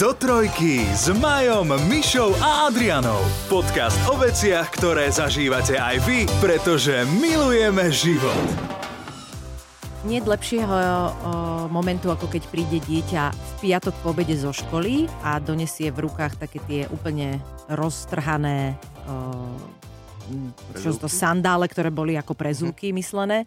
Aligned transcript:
Do 0.00 0.16
trojky 0.16 0.80
s 0.96 1.12
Majom, 1.12 1.76
Mišou 1.84 2.32
a 2.40 2.72
Adrianou. 2.72 3.20
Podcast 3.52 4.00
o 4.08 4.16
veciach, 4.16 4.72
ktoré 4.72 5.12
zažívate 5.12 5.76
aj 5.76 6.00
vy, 6.08 6.24
pretože 6.40 7.04
milujeme 7.20 7.92
život. 7.92 8.48
Nie 10.08 10.24
je 10.24 10.32
lepšieho 10.32 10.72
o, 10.72 11.12
momentu, 11.68 12.08
ako 12.08 12.32
keď 12.32 12.48
príde 12.48 12.80
dieťa 12.80 13.28
v 13.28 13.50
piatok 13.60 13.92
po 14.00 14.16
obede 14.16 14.32
zo 14.40 14.56
školy 14.56 15.04
a 15.20 15.36
donesie 15.36 15.92
v 15.92 16.08
rukách 16.08 16.48
také 16.48 16.64
tie 16.64 16.80
úplne 16.88 17.36
roztrhané 17.68 18.80
o, 19.04 19.36
čo 20.80 20.96
to 20.96 21.12
sandále, 21.12 21.68
ktoré 21.68 21.92
boli 21.92 22.16
ako 22.16 22.32
prezúky 22.32 22.96
myslené 22.96 23.44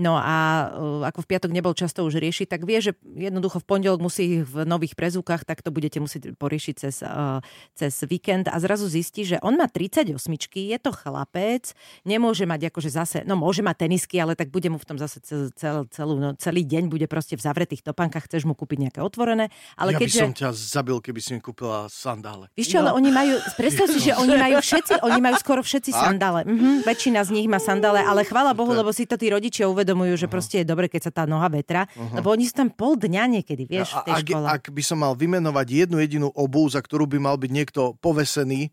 No 0.00 0.16
a 0.16 0.72
uh, 0.72 1.04
ako 1.04 1.20
v 1.20 1.36
piatok 1.36 1.52
nebol 1.52 1.76
často 1.76 2.00
už 2.00 2.16
riešiť, 2.16 2.48
tak 2.48 2.64
vie, 2.64 2.80
že 2.80 2.96
jednoducho 3.12 3.60
v 3.60 3.68
pondelok 3.68 4.00
musí 4.00 4.40
v 4.40 4.64
nových 4.64 4.96
prezúkach, 4.96 5.44
tak 5.44 5.60
to 5.60 5.68
budete 5.68 6.00
musieť 6.00 6.32
poriešiť 6.40 6.74
cez, 6.80 7.04
uh, 7.04 7.44
cez 7.76 7.92
víkend 8.08 8.48
a 8.48 8.56
zrazu 8.56 8.88
zistí, 8.88 9.28
že 9.28 9.36
on 9.44 9.60
má 9.60 9.68
38, 9.68 10.16
je 10.48 10.78
to 10.80 10.90
chlapec, 10.96 11.76
nemôže 12.08 12.48
mať 12.48 12.72
akože 12.72 12.88
zase, 12.88 13.18
no 13.28 13.36
môže 13.36 13.60
mať 13.60 13.84
tenisky, 13.84 14.16
ale 14.16 14.32
tak 14.32 14.48
bude 14.48 14.72
mu 14.72 14.80
v 14.80 14.86
tom 14.88 14.96
zase 14.96 15.20
cel, 15.20 15.52
cel, 15.52 15.84
celú, 15.92 16.16
no, 16.16 16.32
celý 16.40 16.64
deň 16.64 16.88
bude 16.88 17.04
proste 17.04 17.36
v 17.36 17.44
zavretých 17.44 17.84
topankách, 17.84 18.32
chceš 18.32 18.48
mu 18.48 18.56
kúpiť 18.56 18.88
nejaké 18.88 19.00
otvorené. 19.04 19.52
Ale 19.76 19.92
ja 19.92 20.00
keďže... 20.00 20.16
by 20.16 20.24
som 20.24 20.32
ťa 20.32 20.50
zabil, 20.56 20.96
keby 21.04 21.20
si 21.20 21.36
mi 21.36 21.44
kúpila 21.44 21.92
sandále. 21.92 22.48
Víš 22.56 22.72
čo, 22.72 22.80
no. 22.80 22.88
ale 22.88 22.90
oni 22.96 23.10
majú, 23.12 23.36
predstav 23.60 23.92
si, 23.92 24.00
že 24.08 24.16
oni 24.16 24.40
majú 24.40 24.56
všetci, 24.56 25.04
oni 25.04 25.20
majú 25.20 25.36
skoro 25.36 25.60
všetci 25.60 25.92
sandále. 25.92 26.48
Mhm, 26.48 26.88
väčšina 26.88 27.20
z 27.28 27.30
nich 27.36 27.44
má 27.44 27.60
sandále, 27.60 28.00
ale 28.00 28.24
chvála 28.24 28.56
Bohu, 28.56 28.72
lebo 28.72 28.88
si 28.88 29.04
to 29.04 29.20
tí 29.20 29.28
rodičia 29.28 29.68
uvedomujú, 29.68 29.81
že 30.16 30.26
proste 30.30 30.62
je 30.62 30.66
dobre, 30.66 30.86
keď 30.86 31.10
sa 31.10 31.12
tá 31.12 31.22
noha 31.26 31.46
vetra, 31.52 31.86
lebo 32.14 32.32
oni 32.32 32.46
sú 32.46 32.54
tam 32.56 32.68
pol 32.70 32.94
dňa 32.96 33.40
niekedy, 33.40 33.66
vieš, 33.66 33.94
v 34.02 34.06
tej 34.08 34.14
ak, 34.14 34.26
škole. 34.26 34.46
ak 34.46 34.62
by 34.70 34.82
som 34.82 34.98
mal 35.02 35.12
vymenovať 35.18 35.66
jednu 35.86 35.98
jedinú 36.00 36.28
obu, 36.32 36.64
za 36.70 36.80
ktorú 36.80 37.06
by 37.06 37.18
mal 37.18 37.36
byť 37.36 37.50
niekto 37.50 37.94
povesený, 38.00 38.70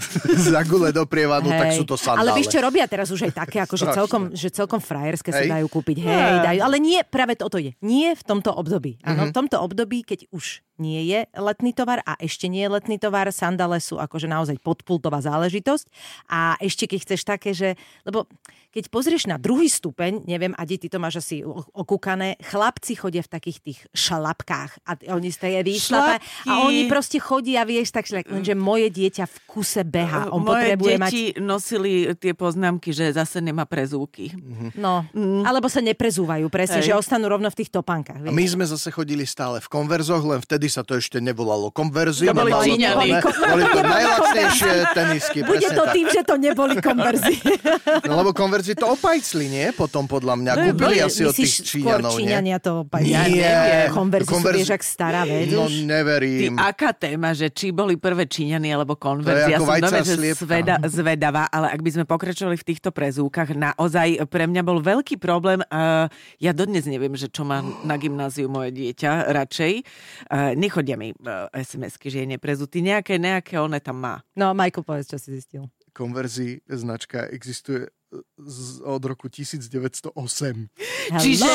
za 0.50 0.62
gule 0.64 0.90
do 0.90 1.04
prievadu, 1.04 1.52
tak 1.52 1.76
sú 1.76 1.84
to 1.84 2.00
sandále. 2.00 2.32
Ale 2.32 2.40
vieš, 2.40 2.52
čo 2.52 2.60
robia 2.64 2.88
teraz 2.88 3.12
už 3.12 3.28
aj 3.28 3.32
také, 3.44 3.58
ako 3.62 3.74
že 3.76 3.86
celkom, 3.92 4.22
že 4.32 4.48
celkom 4.48 4.80
frajerské 4.80 5.30
sa 5.30 5.44
Hej. 5.44 5.52
dajú 5.52 5.66
kúpiť. 5.68 5.96
Hej, 6.02 6.34
dajú, 6.42 6.60
ale 6.64 6.76
nie, 6.80 7.00
práve 7.06 7.36
toto 7.36 7.60
je. 7.60 7.76
Nie 7.84 8.16
v 8.16 8.22
tomto 8.24 8.50
období. 8.56 8.98
Áno, 9.04 9.28
v 9.28 9.34
tomto 9.34 9.60
období, 9.60 10.02
keď 10.02 10.32
už 10.32 10.64
nie 10.80 11.04
je 11.08 11.28
letný 11.36 11.76
tovar 11.76 12.00
a 12.06 12.16
ešte 12.20 12.48
nie 12.48 12.64
je 12.64 12.70
letný 12.72 12.96
tovar, 12.96 13.28
sandále 13.34 13.80
sú 13.80 14.00
akože 14.00 14.28
naozaj 14.28 14.56
podpultová 14.60 15.20
záležitosť. 15.20 15.86
A 16.28 16.56
ešte 16.60 16.88
keď 16.88 16.98
chceš 17.04 17.20
také, 17.26 17.50
že... 17.52 17.74
Lebo 18.04 18.28
keď 18.72 18.88
pozrieš 18.88 19.28
na 19.28 19.36
druhý 19.36 19.68
stupeň, 19.68 20.24
neviem, 20.24 20.56
Adi, 20.56 20.80
ty 20.80 20.88
to 20.88 20.96
máš 20.96 21.20
asi 21.20 21.44
okúkané, 21.76 22.40
chlapci 22.40 22.96
chodia 22.96 23.20
v 23.20 23.28
takých 23.28 23.58
tých 23.60 23.78
šlapkách 23.92 24.88
a 24.88 24.92
oni 25.12 25.28
stojí 25.28 25.60
výšlape 25.60 26.14
Šlapky. 26.24 26.48
a 26.48 26.52
oni 26.64 26.88
proste 26.88 27.20
chodia, 27.20 27.68
vieš, 27.68 27.92
tak 27.92 28.08
šlak, 28.08 28.32
lenže 28.32 28.56
moje 28.56 28.88
dieťa 28.88 29.28
v 29.28 29.36
kuse 29.44 29.84
beha. 29.84 30.32
On 30.32 30.40
Moje 30.40 30.72
potrebuje 30.72 30.94
mať 30.96 31.12
deti 31.12 31.24
nosili 31.36 32.16
tie 32.16 32.32
poznámky, 32.32 32.96
že 32.96 33.12
zase 33.12 33.44
nemá 33.44 33.68
prezúky. 33.68 34.32
No, 34.72 35.04
alebo 35.44 35.68
sa 35.68 35.84
neprezúvajú, 35.84 36.48
presne, 36.48 36.80
Hej. 36.80 36.92
že 36.92 36.96
ostanú 36.96 37.28
rovno 37.28 37.52
v 37.52 37.56
tých 37.60 37.68
topánkach. 37.68 38.24
A 38.24 38.32
vieš. 38.32 38.36
my 38.36 38.44
sme 38.48 38.64
zase 38.64 38.88
chodili 38.88 39.28
stále 39.28 39.60
v 39.60 39.68
konverzoch, 39.68 40.24
len 40.24 40.40
vtedy 40.40 40.61
sa 40.66 40.82
to 40.82 40.94
ešte 40.94 41.18
nevolalo 41.18 41.70
konverzy. 41.70 42.26
To 42.26 42.34
boli 42.34 42.50
ne, 42.76 42.90
Boli 42.92 43.64
to 43.64 43.80
najlacnejšie 43.80 44.72
tenisky. 44.92 45.38
Bude 45.40 45.62
presne 45.62 45.74
to 45.74 45.84
tak. 45.84 45.94
tým, 45.94 46.06
že 46.08 46.20
to 46.22 46.34
neboli 46.36 46.76
konverzi. 46.78 47.36
No 48.02 48.18
lebo 48.18 48.34
konverzi 48.34 48.74
to 48.74 48.90
opajcli, 48.90 49.46
nie? 49.46 49.66
Potom 49.72 50.04
podľa 50.04 50.34
mňa. 50.34 50.52
No, 50.52 50.62
Kúpili 50.74 50.98
boli- 50.98 51.00
asi 51.00 51.22
od 51.22 51.32
tých 51.32 51.62
Číňanov, 51.62 52.12
nie? 52.12 52.26
Číňania 52.26 52.56
to 52.58 52.70
opáť. 52.84 53.02
Nie. 53.04 53.88
Konverzi 53.88 54.26
sú, 54.26 54.34
Konverzi- 54.34 54.58
vieš, 54.60 54.72
ak 54.74 54.82
stará 54.82 55.22
vec 55.22 55.48
No 55.48 55.64
už. 55.64 55.72
Ty, 55.72 55.84
neverím. 55.86 56.52
aká 56.58 56.90
téma, 56.92 57.30
že 57.32 57.48
či 57.48 57.70
boli 57.70 57.94
prvé 57.96 58.26
Číňany 58.26 58.68
alebo 58.68 58.98
konverzi. 58.98 59.54
Ja 59.54 59.58
ako 59.58 59.64
som 59.64 59.80
dome, 59.80 60.00
že 60.02 60.14
zveda, 60.34 60.74
zvedavá, 60.84 61.44
ale 61.46 61.70
ak 61.70 61.80
by 61.80 61.90
sme 61.92 62.04
pokračovali 62.04 62.56
v 62.58 62.64
týchto 62.64 62.90
prezúkach, 62.90 63.52
naozaj 63.52 64.26
pre 64.26 64.44
mňa 64.44 64.62
bol 64.62 64.82
veľký 64.82 65.16
problém. 65.16 65.62
Uh, 65.68 66.10
ja 66.36 66.50
dodnes 66.52 66.84
neviem, 66.84 67.14
že 67.14 67.28
čo 67.28 67.42
má 67.42 67.62
na 67.82 67.96
gymnáziu 67.96 68.48
moje 68.48 68.72
dieťa 68.72 69.30
radšej. 69.30 69.72
Uh, 70.28 70.51
nechodia 70.54 70.96
mi 70.96 71.12
uh, 71.12 71.48
SMS-ky, 71.52 72.08
že 72.08 72.24
je 72.24 72.32
neprezutý. 72.36 72.84
Nejaké, 72.84 73.16
nejaké 73.16 73.58
one 73.58 73.78
tam 73.80 74.00
má. 74.00 74.20
No, 74.36 74.52
Majko, 74.52 74.84
povedz, 74.84 75.10
čo 75.10 75.18
si 75.20 75.34
zistil. 75.34 75.68
Konverzi 75.92 76.64
značka 76.68 77.28
existuje 77.28 77.88
z, 78.36 78.58
od 78.82 79.02
roku 79.02 79.26
1908. 79.26 80.12
Čiže- 81.14 81.48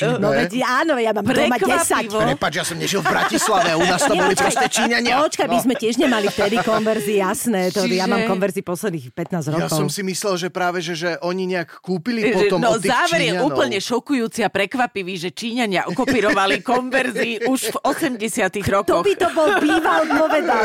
Hello. 0.00 0.16
No 0.18 0.28
veď 0.30 0.50
áno, 0.58 0.96
ja 0.96 1.12
mám 1.12 1.22
doma 1.22 1.54
10. 1.54 1.60
Prekvapivo. 1.60 2.18
Prepač, 2.24 2.52
ja 2.54 2.64
som 2.64 2.74
nežil 2.74 2.98
v 2.98 3.08
Bratislave, 3.08 3.70
u 3.72 3.82
nás 3.82 4.00
to 4.00 4.12
boli 4.12 4.32
proste 4.32 4.66
Číňania. 4.66 5.20
Počkaj, 5.20 5.46
my 5.46 5.58
sme 5.60 5.74
tiež 5.74 5.94
nemali 5.96 6.26
vtedy 6.26 6.56
konverzi, 6.60 7.18
jasné. 7.18 7.68
To, 7.70 7.84
Ja 7.84 8.04
Čiže- 8.04 8.08
mám 8.08 8.22
konverzi 8.26 8.60
posledných 8.62 9.06
15 9.10 9.50
rokov. 9.50 9.60
Ja 9.60 9.68
som 9.68 9.86
si 9.86 10.00
myslel, 10.02 10.34
že 10.38 10.48
práve, 10.48 10.80
že, 10.80 10.94
že 10.94 11.10
oni 11.20 11.44
nejak 11.50 11.70
Že- 11.70 11.82
kúpili 11.82 12.20
potom 12.30 12.58
no 12.58 12.72
od 12.72 12.80
tých 12.80 12.88
záver 12.88 13.20
je 13.20 13.30
Číňanov. 13.30 13.46
úplne 13.46 13.78
šokujúci 13.78 14.40
a 14.40 14.48
prekvapivý, 14.48 15.14
že 15.16 15.30
Číňania 15.30 15.84
okopírovali 15.86 16.64
konverzii 16.72 17.44
už 17.44 17.60
v 17.70 17.76
80 17.82 18.24
To 18.56 18.72
rokoch. 18.72 19.04
by 19.04 19.14
to 19.14 19.28
bol 19.30 19.50
býval 19.58 20.02
povedal. 20.08 20.64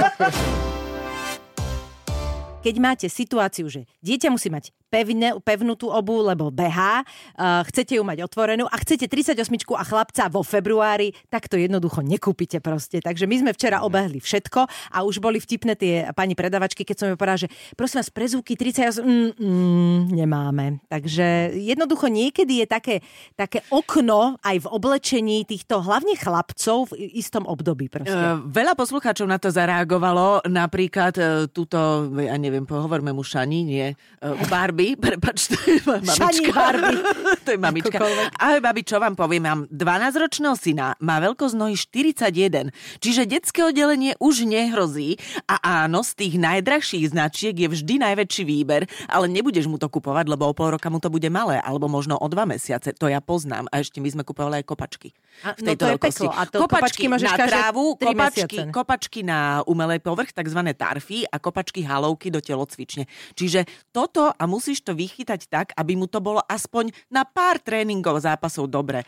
Keď 2.61 2.75
máte 2.81 3.05
situáciu, 3.05 3.69
že 3.69 3.85
dieťa 4.01 4.33
musí 4.33 4.49
mať 4.49 4.73
pevne, 4.95 5.29
pevnú 5.43 5.75
tú 5.75 5.91
obu, 5.91 6.23
lebo 6.23 6.47
behá, 6.47 7.03
uh, 7.03 7.59
chcete 7.67 7.99
ju 7.99 8.03
mať 8.07 8.23
otvorenú 8.23 8.63
a 8.71 8.75
chcete 8.79 9.11
38 9.11 9.43
a 9.75 9.83
chlapca 9.83 10.23
vo 10.31 10.39
februári, 10.39 11.11
tak 11.27 11.51
to 11.51 11.59
jednoducho 11.59 11.99
nekúpite 11.99 12.63
proste. 12.63 13.03
Takže 13.03 13.27
my 13.27 13.43
sme 13.43 13.51
včera 13.51 13.83
obehli 13.83 14.23
všetko 14.23 14.63
a 14.95 15.03
už 15.03 15.19
boli 15.19 15.43
vtipné 15.43 15.75
tie 15.75 16.07
pani 16.15 16.31
predavačky, 16.31 16.87
keď 16.87 16.95
som 16.95 17.07
ju 17.11 17.19
povedala, 17.19 17.43
že 17.43 17.51
prosím 17.75 17.99
vás, 17.99 18.09
prezúky 18.13 18.55
30, 18.55 19.03
mm, 19.03 19.31
mm, 19.35 19.99
nemáme. 20.15 20.79
Takže 20.87 21.57
jednoducho 21.59 22.07
niekedy 22.07 22.63
je 22.63 22.67
také, 22.69 22.95
také 23.35 23.59
okno 23.73 24.39
aj 24.39 24.63
v 24.63 24.67
oblečení 24.71 25.43
týchto 25.43 25.83
hlavne 25.83 26.15
chlapcov 26.15 26.93
v 26.93 27.11
istom 27.17 27.43
období 27.43 27.91
proste. 27.91 28.13
Uh, 28.13 28.39
veľa 28.47 28.77
poslucháčov 28.77 29.27
na 29.27 29.41
to 29.41 29.49
zareagovalo, 29.49 30.45
napríklad 30.47 31.13
uh, 31.17 31.25
túto, 31.49 32.07
ja 32.21 32.37
neviem, 32.37 32.63
pohovorme 32.63 33.11
mu 33.11 33.25
Šani, 33.25 33.65
nie, 33.65 33.87
uh, 33.89 34.37
Barbie, 34.47 34.84
prepač, 34.93 35.49
to 35.49 35.57
je 35.65 35.81
moja 35.81 36.01
mamička. 36.05 36.53
Barbie. 36.53 37.01
to 37.45 37.49
je 37.49 37.59
mamička. 37.59 37.97
Ahoj, 38.37 38.61
babi, 38.61 38.81
čo 38.85 39.01
vám 39.01 39.17
poviem? 39.17 39.41
Mám 39.49 39.59
12-ročného 39.73 40.53
syna, 40.53 40.93
má 41.01 41.17
veľkosť 41.17 41.57
nohy 41.57 41.73
41, 41.73 42.69
čiže 43.01 43.25
detské 43.25 43.65
oddelenie 43.65 44.13
už 44.21 44.45
nehrozí 44.45 45.17
a 45.49 45.87
áno, 45.89 46.05
z 46.05 46.11
tých 46.13 46.33
najdrahších 46.37 47.09
značiek 47.09 47.57
je 47.57 47.67
vždy 47.73 48.05
najväčší 48.05 48.43
výber, 48.45 48.85
ale 49.09 49.25
nebudeš 49.25 49.65
mu 49.65 49.81
to 49.81 49.89
kupovať, 49.89 50.29
lebo 50.29 50.45
o 50.45 50.53
pol 50.53 50.77
roka 50.77 50.93
mu 50.93 51.01
to 51.01 51.09
bude 51.09 51.27
malé, 51.33 51.57
alebo 51.63 51.89
možno 51.89 52.19
o 52.19 52.27
dva 52.29 52.45
mesiace, 52.45 52.91
to 52.93 53.07
ja 53.07 53.23
poznám. 53.23 53.65
A 53.71 53.79
ešte 53.79 54.03
my 54.03 54.11
sme 54.11 54.23
kupovali 54.27 54.61
aj 54.61 54.65
kopačky. 54.67 55.15
A, 55.43 55.55
v 55.55 55.61
no 55.63 55.67
tejto 55.71 55.79
to 55.79 55.85
je 55.85 55.93
veľkosti. 55.95 56.25
peklo. 56.25 56.31
A 56.35 56.41
to 56.47 56.57
kopačky 56.63 57.03
môžeš 57.11 57.31
na 57.31 57.37
každé 57.37 57.51
trávu, 57.51 57.83
kopačky, 57.95 58.57
mesiace. 58.59 58.71
kopačky 58.71 59.19
na 59.23 59.39
umelej 59.67 59.99
povrch, 60.03 60.31
tzv. 60.31 60.59
tarfy 60.75 61.27
a 61.27 61.35
kopačky 61.39 61.81
halovky 61.83 62.27
do 62.33 62.39
telocvične. 62.43 63.07
Čiže 63.35 63.67
toto 63.91 64.31
a 64.31 64.43
musíš 64.49 64.74
to 64.81 64.97
vychytať 64.97 65.47
tak, 65.47 65.67
aby 65.77 65.93
mu 65.99 66.07
to 66.09 66.23
bolo 66.23 66.41
aspoň 66.47 66.91
na 67.11 67.27
pár 67.27 67.61
tréningov 67.61 68.19
zápasov 68.23 68.71
dobre. 68.71 69.03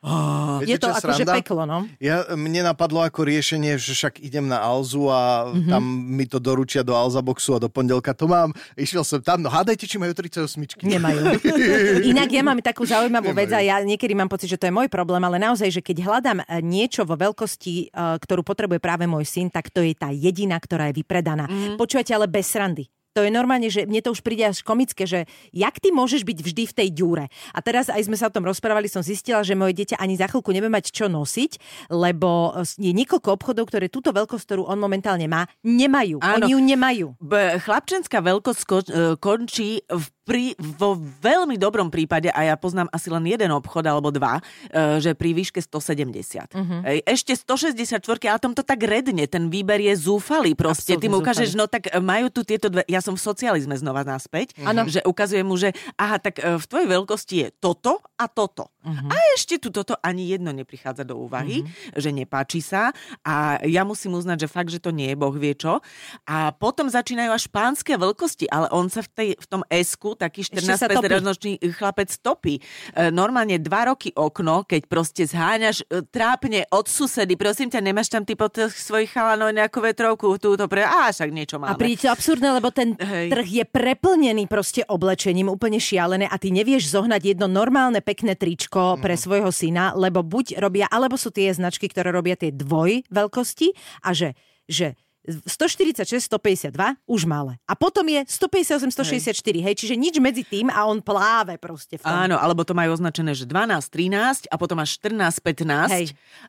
Viete, 0.00 0.64
je 0.64 0.76
to 0.80 0.88
akože 0.96 1.24
peklo, 1.28 1.68
no. 1.68 1.84
Ja, 2.00 2.24
mne 2.32 2.72
napadlo 2.72 3.04
ako 3.04 3.20
riešenie, 3.20 3.76
že 3.76 3.92
však 3.92 4.24
idem 4.24 4.48
na 4.48 4.56
Alzu 4.56 5.12
a 5.12 5.44
mm-hmm. 5.44 5.68
tam 5.68 5.84
mi 5.84 6.24
to 6.24 6.40
doručia 6.40 6.80
do 6.80 6.96
Alza 6.96 7.20
boxu 7.20 7.52
a 7.52 7.60
do 7.60 7.68
pondelka 7.68 8.16
to 8.16 8.24
mám. 8.24 8.56
Išiel 8.80 9.04
som 9.04 9.20
tam, 9.20 9.44
no 9.44 9.52
hádajte, 9.52 9.84
či 9.84 10.00
majú 10.00 10.16
38. 10.16 10.56
Nemajú. 10.80 11.36
Inak 12.16 12.32
ja 12.32 12.40
mám 12.40 12.56
takú 12.64 12.88
zaujímavú 12.88 13.36
vec 13.36 13.52
a 13.52 13.60
ja 13.60 13.76
niekedy 13.84 14.16
mám 14.16 14.32
pocit, 14.32 14.48
že 14.48 14.56
to 14.56 14.72
je 14.72 14.74
môj 14.74 14.88
problém, 14.88 15.20
ale 15.20 15.36
naozaj, 15.36 15.68
že 15.68 15.84
keď 15.84 16.00
hľadám 16.00 16.38
e, 16.48 16.64
niečo 16.64 17.04
vo 17.04 17.20
veľkosti, 17.20 17.92
e, 17.92 18.16
ktorú 18.24 18.40
potrebuje 18.40 18.80
práve 18.80 19.04
môj 19.04 19.28
syn, 19.28 19.52
tak 19.52 19.68
to 19.68 19.84
je 19.84 19.92
tá 19.92 20.08
jediná, 20.08 20.56
ktorá 20.56 20.88
je 20.88 20.96
vypredaná. 20.96 21.44
Mm. 21.44 21.76
Počúvate, 21.76 22.16
ale 22.16 22.24
bez 22.24 22.48
srandy. 22.48 22.88
To 23.18 23.26
je 23.26 23.30
normálne, 23.34 23.66
že 23.66 23.90
mne 23.90 23.98
to 24.06 24.14
už 24.14 24.22
príde 24.22 24.46
až 24.46 24.62
komické, 24.62 25.02
že 25.02 25.26
jak 25.50 25.82
ty 25.82 25.90
môžeš 25.90 26.22
byť 26.22 26.38
vždy 26.46 26.62
v 26.70 26.76
tej 26.78 26.88
ďúre. 26.94 27.24
A 27.50 27.58
teraz 27.58 27.90
aj 27.90 28.06
sme 28.06 28.14
sa 28.14 28.30
o 28.30 28.34
tom 28.34 28.46
rozprávali, 28.46 28.86
som 28.86 29.02
zistila, 29.02 29.42
že 29.42 29.58
moje 29.58 29.74
dieťa 29.82 29.98
ani 29.98 30.14
za 30.14 30.30
chvíľku 30.30 30.54
nebude 30.54 30.70
mať 30.70 30.94
čo 30.94 31.10
nosiť, 31.10 31.58
lebo 31.90 32.54
je 32.78 32.92
niekoľko 32.94 33.28
obchodov, 33.34 33.66
ktoré 33.66 33.90
túto 33.90 34.14
veľkosť, 34.14 34.44
ktorú 34.46 34.62
on 34.70 34.78
momentálne 34.78 35.26
má, 35.26 35.42
nemajú. 35.66 36.22
Áno. 36.22 36.46
Oni 36.46 36.54
ju 36.54 36.60
nemajú. 36.62 37.06
B- 37.18 37.58
chlapčenská 37.58 38.22
veľkosť 38.22 38.62
ko- 38.62 38.86
e, 38.86 39.18
končí 39.18 39.82
v 39.90 40.06
pri, 40.30 40.54
vo 40.78 40.94
veľmi 41.18 41.58
dobrom 41.58 41.90
prípade, 41.90 42.30
a 42.30 42.46
ja 42.46 42.54
poznám 42.54 42.86
asi 42.94 43.10
len 43.10 43.26
jeden 43.26 43.50
obchod 43.50 43.82
alebo 43.82 44.14
dva, 44.14 44.38
e, 44.70 45.02
že 45.02 45.18
pri 45.18 45.34
výške 45.34 45.58
170. 45.58 46.54
Uh-huh. 46.54 46.86
Ej, 46.86 47.02
ešte 47.02 47.34
164, 47.34 47.98
ale 48.30 48.38
tom 48.38 48.54
to 48.54 48.62
tak 48.62 48.78
redne, 48.86 49.26
ten 49.26 49.50
výber 49.50 49.82
je 49.82 49.90
zúfalý 49.98 50.54
proste. 50.54 50.94
Ty 50.94 51.10
mu 51.10 51.18
ukážeš, 51.18 51.58
no 51.58 51.66
tak 51.66 51.90
majú 51.98 52.30
tu 52.30 52.46
tieto 52.46 52.70
dve, 52.70 52.86
ja 52.86 53.02
som 53.02 53.18
v 53.18 53.22
socializme 53.26 53.74
znova 53.74 54.06
naspäť, 54.06 54.54
uh-huh. 54.54 54.86
že 54.86 55.02
ukazujem 55.02 55.42
mu, 55.42 55.58
že 55.58 55.74
aha, 55.98 56.22
tak 56.22 56.38
e, 56.38 56.62
v 56.62 56.64
tvojej 56.70 56.86
veľkosti 56.86 57.34
je 57.34 57.48
toto 57.58 57.98
a 58.14 58.30
toto. 58.30 58.70
Uh-huh. 58.86 59.10
A 59.10 59.18
ešte 59.34 59.58
tu 59.58 59.74
toto 59.74 59.98
ani 59.98 60.30
jedno 60.30 60.54
neprichádza 60.54 61.02
do 61.02 61.18
úvahy, 61.18 61.66
uh-huh. 61.66 61.98
že 61.98 62.14
nepáči 62.14 62.62
sa 62.62 62.94
a 63.26 63.58
ja 63.66 63.82
musím 63.82 64.14
uznať, 64.14 64.46
že 64.46 64.48
fakt, 64.48 64.70
že 64.70 64.78
to 64.78 64.94
nie 64.94 65.10
je 65.10 65.18
boh 65.18 65.34
vie 65.34 65.58
čo. 65.58 65.82
A 66.22 66.54
potom 66.54 66.86
začínajú 66.86 67.34
až 67.34 67.50
pánske 67.50 67.98
veľkosti, 67.98 68.46
ale 68.46 68.70
on 68.70 68.86
sa 68.86 69.02
v, 69.02 69.10
tej, 69.10 69.28
v 69.34 69.46
tom 69.50 69.66
esku, 69.66 70.19
taký 70.20 70.44
14-ročný 70.44 71.56
chlapec 71.72 72.12
topí. 72.20 72.60
E, 72.92 73.08
normálne 73.08 73.56
dva 73.56 73.88
roky 73.88 74.12
okno, 74.12 74.68
keď 74.68 74.84
proste 74.84 75.24
zháňaš 75.24 75.88
e, 75.88 76.04
trápne 76.04 76.68
od 76.68 76.84
susedy, 76.84 77.40
prosím 77.40 77.72
ťa, 77.72 77.80
nemáš 77.80 78.12
tam 78.12 78.28
ty 78.28 78.36
po 78.36 78.52
svojich 78.52 79.16
chalanov 79.16 79.56
nejakú 79.56 79.80
vetrovku, 79.80 80.36
túto 80.36 80.68
pre... 80.68 80.84
Á, 80.84 81.08
však 81.08 81.32
niečo 81.32 81.56
máme. 81.56 81.72
A 81.72 81.80
príde 81.80 82.04
to 82.04 82.12
absurdné, 82.12 82.48
lebo 82.52 82.68
ten 82.68 82.92
Hej. 83.00 83.32
trh 83.32 83.48
je 83.48 83.64
preplnený 83.64 84.44
proste 84.44 84.84
oblečením, 84.84 85.48
úplne 85.48 85.80
šialené 85.80 86.28
a 86.28 86.36
ty 86.36 86.52
nevieš 86.52 86.92
zohnať 86.92 87.36
jedno 87.36 87.48
normálne 87.48 88.04
pekné 88.04 88.36
tričko 88.36 88.98
mm. 88.98 89.00
pre 89.00 89.14
svojho 89.16 89.48
syna, 89.48 89.96
lebo 89.96 90.20
buď 90.20 90.60
robia, 90.60 90.84
alebo 90.92 91.16
sú 91.16 91.32
tie 91.32 91.48
značky, 91.54 91.88
ktoré 91.88 92.12
robia 92.12 92.36
tie 92.36 92.52
dvoj 92.52 93.08
veľkosti 93.08 93.72
a 94.04 94.12
že, 94.12 94.36
že 94.68 94.98
146, 95.28 96.32
152, 96.32 96.96
už 97.04 97.28
malé. 97.28 97.60
A 97.68 97.76
potom 97.76 98.02
je 98.08 98.24
158, 98.24 98.88
164, 98.88 99.36
hej. 99.36 99.60
hej, 99.60 99.74
čiže 99.76 99.94
nič 99.94 100.16
medzi 100.16 100.42
tým 100.48 100.72
a 100.72 100.88
on 100.88 101.04
pláve 101.04 101.60
proste 101.60 102.00
v 102.00 102.08
tom. 102.08 102.08
Áno, 102.08 102.40
alebo 102.40 102.64
to 102.64 102.72
majú 102.72 102.96
označené, 102.96 103.36
že 103.36 103.44
12, 103.44 103.84
13 103.84 104.48
a 104.48 104.54
potom 104.56 104.80
až 104.80 104.96
14, 104.96 105.44
15. 105.44 105.92
Hej. 105.92 106.06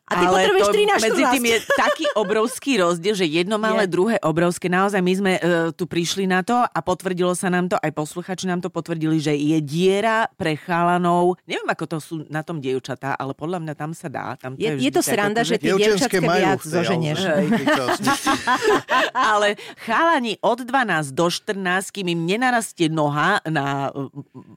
A 0.08 0.12
ty 0.16 0.24
potrebuješ 0.24 0.68
13, 0.72 1.04
14. 1.04 1.04
Medzi 1.04 1.24
tým 1.36 1.44
je 1.44 1.58
taký 1.76 2.06
obrovský 2.16 2.72
rozdiel, 2.80 3.12
že 3.12 3.28
jedno 3.28 3.60
malé, 3.60 3.84
je. 3.84 3.92
druhé 3.92 4.16
obrovské. 4.24 4.72
Naozaj 4.72 5.00
my 5.04 5.12
sme 5.12 5.32
uh, 5.36 5.40
tu 5.76 5.84
prišli 5.84 6.24
na 6.24 6.40
to 6.40 6.56
a 6.56 6.78
potvrdilo 6.80 7.36
sa 7.36 7.52
nám 7.52 7.68
to, 7.68 7.76
aj 7.76 7.92
posluchači 7.92 8.48
nám 8.48 8.64
to 8.64 8.72
potvrdili, 8.72 9.20
že 9.20 9.36
je 9.36 9.60
diera 9.60 10.32
pre 10.32 10.56
chalanov. 10.56 11.36
Neviem, 11.44 11.68
ako 11.68 11.84
to 11.84 11.98
sú 12.00 12.14
na 12.32 12.40
tom 12.40 12.56
dievčatá, 12.56 13.20
ale 13.20 13.36
podľa 13.36 13.60
mňa 13.60 13.74
tam 13.76 13.92
sa 13.92 14.08
dá. 14.08 14.32
Tam 14.40 14.56
to 14.56 14.64
je, 14.64 14.72
je, 14.80 14.88
je 14.88 14.90
to 14.90 15.02
sranda, 15.04 15.44
že 15.44 15.60
tie 15.60 15.76
dievčatské 15.76 16.24
viac 16.24 16.64
zoženieš. 16.64 17.20
Ale 19.32 19.56
chalani 19.82 20.38
od 20.40 20.64
12 20.64 21.12
do 21.12 21.26
14, 21.28 21.94
kým 21.94 22.06
im 22.12 22.20
nenarastie 22.26 22.88
noha 22.88 23.42
na 23.48 23.90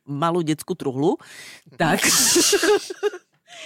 malú 0.05 0.41
detskú 0.45 0.77
truhlu, 0.77 1.17
tak... 1.79 2.03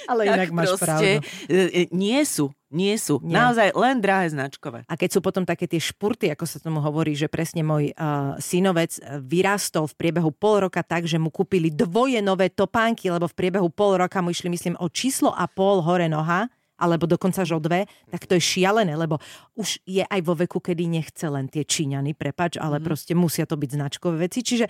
Ale 0.08 0.30
inak 0.30 0.54
máš 0.54 0.80
pravdu. 0.80 1.20
E, 1.20 1.20
e, 1.50 1.82
nie 1.92 2.22
sú, 2.24 2.54
nie 2.72 2.96
sú. 2.96 3.20
Nie. 3.20 3.36
Naozaj 3.36 3.74
len 3.74 3.98
drahé 4.00 4.32
značkové. 4.32 4.86
A 4.86 4.94
keď 4.96 5.18
sú 5.18 5.20
potom 5.20 5.44
také 5.44 5.66
tie 5.66 5.82
špurty, 5.82 6.30
ako 6.32 6.46
sa 6.46 6.62
tomu 6.62 6.80
hovorí, 6.80 7.18
že 7.18 7.28
presne 7.28 7.66
môj 7.66 7.92
uh, 7.98 8.38
synovec 8.40 8.96
vyrástol 9.26 9.90
v 9.90 9.98
priebehu 9.98 10.32
pol 10.32 10.70
roka 10.70 10.86
tak, 10.86 11.10
že 11.10 11.20
mu 11.20 11.34
kúpili 11.34 11.74
dvoje 11.74 12.22
nové 12.24 12.48
topánky, 12.54 13.12
lebo 13.12 13.28
v 13.28 13.36
priebehu 13.36 13.68
pol 13.74 14.00
roka 14.00 14.22
mu 14.24 14.32
išli, 14.32 14.48
myslím, 14.54 14.80
o 14.80 14.88
číslo 14.88 15.34
a 15.34 15.50
pol 15.50 15.84
hore 15.84 16.08
noha 16.08 16.48
alebo 16.80 17.06
dokonca 17.06 17.44
až 17.44 17.56
o 17.56 17.62
dve, 17.62 17.86
tak 18.10 18.26
to 18.26 18.40
je 18.40 18.42
šialené, 18.42 18.96
lebo 18.96 19.20
už 19.60 19.84
je 19.84 20.02
aj 20.02 20.22
vo 20.24 20.34
veku, 20.34 20.64
kedy 20.64 20.88
nechce 20.88 21.28
len 21.28 21.52
tie 21.52 21.68
Číňany, 21.68 22.16
prepač, 22.16 22.56
ale 22.56 22.80
mm. 22.80 22.84
proste 22.88 23.14
musia 23.14 23.44
to 23.44 23.60
byť 23.60 23.70
značkové 23.76 24.26
veci. 24.26 24.40
Čiže 24.42 24.66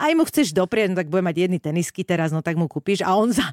aj 0.00 0.12
mu 0.16 0.24
chceš 0.24 0.56
doprieť, 0.56 0.90
no 0.90 0.96
tak 0.96 1.12
bude 1.12 1.20
mať 1.20 1.36
jedny 1.46 1.60
tenisky 1.60 2.02
teraz, 2.02 2.32
no 2.32 2.40
tak 2.40 2.56
mu 2.56 2.66
kúpiš 2.66 3.04
a 3.04 3.12
on 3.14 3.30
za 3.30 3.44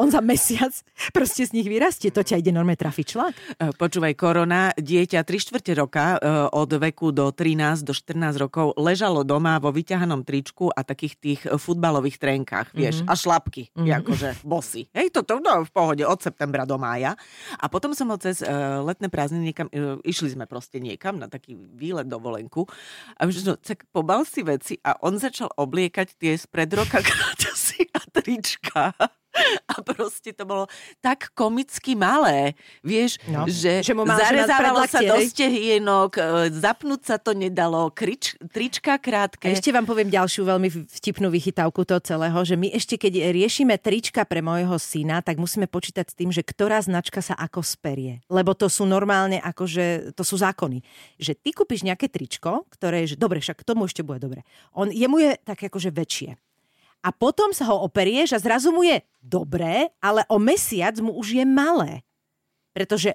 on 0.00 0.10
za 0.10 0.20
mesiac 0.24 0.72
proste 1.12 1.46
z 1.46 1.54
nich 1.54 1.68
vyrastie. 1.68 2.10
To 2.10 2.22
ťa 2.24 2.40
ide 2.40 2.50
normálne 2.50 2.80
trafiť 2.80 3.06
člak. 3.06 3.34
E, 3.34 3.72
počúvaj, 3.76 4.14
korona, 4.18 4.72
dieťa 4.74 5.22
3 5.22 5.38
čtvrte 5.38 5.72
roka 5.78 6.16
e, 6.16 6.48
od 6.52 6.70
veku 6.76 7.14
do 7.14 7.30
13 7.30 7.86
do 7.86 7.94
14 7.94 8.42
rokov 8.42 8.74
ležalo 8.76 9.22
doma 9.22 9.60
vo 9.62 9.70
vyťahanom 9.70 10.26
tričku 10.26 10.72
a 10.72 10.82
takých 10.82 11.14
tých 11.18 11.40
futbalových 11.46 12.18
trenkách, 12.18 12.74
vieš, 12.74 13.02
mm-hmm. 13.02 13.12
a 13.12 13.14
šlapky, 13.14 13.62
mm-hmm. 13.72 13.98
akože 14.02 14.28
bosy. 14.42 14.86
Hej, 14.92 15.14
toto 15.14 15.38
no, 15.38 15.64
v 15.64 15.70
pohode 15.70 16.04
od 16.04 16.18
septembra 16.18 16.66
do 16.66 16.76
mája. 16.76 17.14
A 17.58 17.66
potom 17.70 17.94
som 17.94 18.10
ho 18.10 18.18
cez 18.20 18.40
uh, 18.42 18.82
letné 18.82 19.08
prázdniny 19.08 19.52
niekam, 19.52 19.68
uh, 19.70 19.98
išli 20.02 20.34
sme 20.34 20.44
proste 20.44 20.82
niekam 20.82 21.16
na 21.16 21.30
taký 21.30 21.54
výlet 21.54 22.06
dovolenku 22.08 22.66
a 23.16 23.26
už 23.26 23.44
no, 23.44 23.54
tak 23.58 23.84
pobal 23.90 24.24
si 24.24 24.42
veci 24.42 24.74
a 24.82 24.96
on 25.04 25.16
začal 25.20 25.52
obliekať 25.54 26.18
tie 26.18 26.32
spred 26.34 26.70
roka 26.74 27.00
kráťasy 27.08 27.88
a 27.94 28.00
trička. 28.10 28.94
A 29.72 29.84
proste 29.84 30.32
to 30.32 30.44
bolo 30.48 30.64
tak 30.98 31.30
komicky 31.36 31.94
malé, 31.94 32.56
vieš, 32.80 33.20
no. 33.28 33.44
že, 33.46 33.84
že 33.84 33.92
zarezávalo 33.94 34.84
sa 34.88 35.00
do 35.04 35.16
stehienok, 35.22 36.10
e, 36.18 36.22
zapnúť 36.56 37.02
sa 37.04 37.16
to 37.20 37.36
nedalo, 37.36 37.92
krič, 37.92 38.34
trička 38.50 38.96
krátke. 38.98 39.48
A 39.48 39.54
ešte 39.54 39.70
vám 39.70 39.84
poviem 39.84 40.08
ďalšiu 40.08 40.48
veľmi 40.48 40.68
vtipnú 40.88 41.28
vychytávku 41.28 41.84
toho 41.84 42.00
celého, 42.02 42.38
že 42.42 42.56
my 42.56 42.72
ešte 42.72 42.98
keď 42.98 43.30
riešime 43.30 43.76
trička 43.78 44.24
pre 44.24 44.40
môjho 44.42 44.76
syna, 44.80 45.20
tak 45.20 45.38
musíme 45.38 45.68
počítať 45.68 46.06
s 46.08 46.14
tým, 46.16 46.30
že 46.32 46.42
ktorá 46.42 46.80
značka 46.82 47.20
sa 47.20 47.36
ako 47.36 47.62
sperie. 47.62 48.24
Lebo 48.32 48.56
to 48.56 48.66
sú 48.66 48.88
normálne 48.88 49.38
akože, 49.38 50.16
to 50.16 50.22
sú 50.24 50.40
zákony. 50.40 50.82
Že 51.20 51.32
ty 51.38 51.50
kúpiš 51.54 51.86
nejaké 51.86 52.10
tričko, 52.10 52.66
ktoré 52.72 53.04
je, 53.04 53.14
že 53.14 53.20
dobre, 53.20 53.38
však 53.38 53.62
tomu 53.62 53.86
ešte 53.86 54.02
bude 54.02 54.18
dobre. 54.22 54.42
On, 54.74 54.88
jemu 54.88 55.16
je 55.20 55.30
tak 55.44 55.60
akože 55.68 55.92
väčšie 55.94 56.47
a 57.04 57.14
potom 57.14 57.54
sa 57.54 57.70
ho 57.70 57.86
operieš 57.86 58.34
a 58.34 58.42
zrazu 58.42 58.74
mu 58.74 58.82
je 58.82 58.98
dobré, 59.22 59.90
ale 60.02 60.26
o 60.26 60.40
mesiac 60.42 60.98
mu 60.98 61.14
už 61.14 61.42
je 61.42 61.44
malé. 61.46 62.02
Pretože 62.74 63.14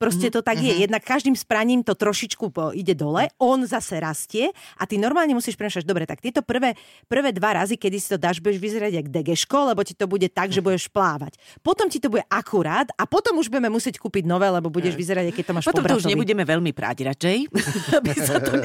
Proste 0.00 0.32
to 0.32 0.40
tak 0.40 0.56
mm-hmm. 0.56 0.72
je. 0.72 0.74
Mhm. 0.80 0.82
Jednak 0.88 1.02
každým 1.04 1.36
spraním 1.36 1.84
to 1.84 1.92
trošičku 1.92 2.48
ide 2.72 2.96
dole, 2.96 3.28
on 3.36 3.68
zase 3.68 4.00
rastie 4.00 4.48
a 4.80 4.88
ty 4.88 4.96
normálne 4.96 5.36
musíš 5.36 5.60
premýšľať, 5.60 5.84
dobre, 5.84 6.08
tak 6.08 6.24
tieto 6.24 6.40
prvé, 6.40 6.72
prvé 7.04 7.36
dva 7.36 7.60
razy, 7.60 7.76
kedy 7.76 7.96
si 8.00 8.08
to 8.08 8.16
dáš, 8.16 8.40
budeš 8.40 8.64
vyzerať 8.64 8.96
jak 8.96 9.06
degeško, 9.12 9.76
lebo 9.76 9.84
ti 9.84 9.92
to 9.92 10.08
bude 10.08 10.24
tak, 10.32 10.48
že 10.56 10.64
budeš 10.64 10.88
plávať. 10.88 11.36
Potom 11.60 11.92
ti 11.92 12.00
to 12.00 12.08
bude 12.08 12.24
akurát 12.32 12.88
a 12.96 13.04
potom 13.04 13.36
už 13.36 13.52
budeme 13.52 13.68
musieť 13.68 14.00
kúpiť 14.00 14.24
nové, 14.24 14.48
lebo 14.48 14.72
budeš 14.72 14.96
vyzerať, 14.96 15.36
keď 15.36 15.44
to 15.44 15.52
máš 15.52 15.64
Potom 15.68 15.84
to 15.84 16.00
už 16.00 16.08
nebudeme 16.08 16.48
veľmi 16.48 16.72
práť 16.72 16.96
radšej, 17.12 17.38
aby 18.00 18.10
sa 18.16 18.40
to 18.40 18.56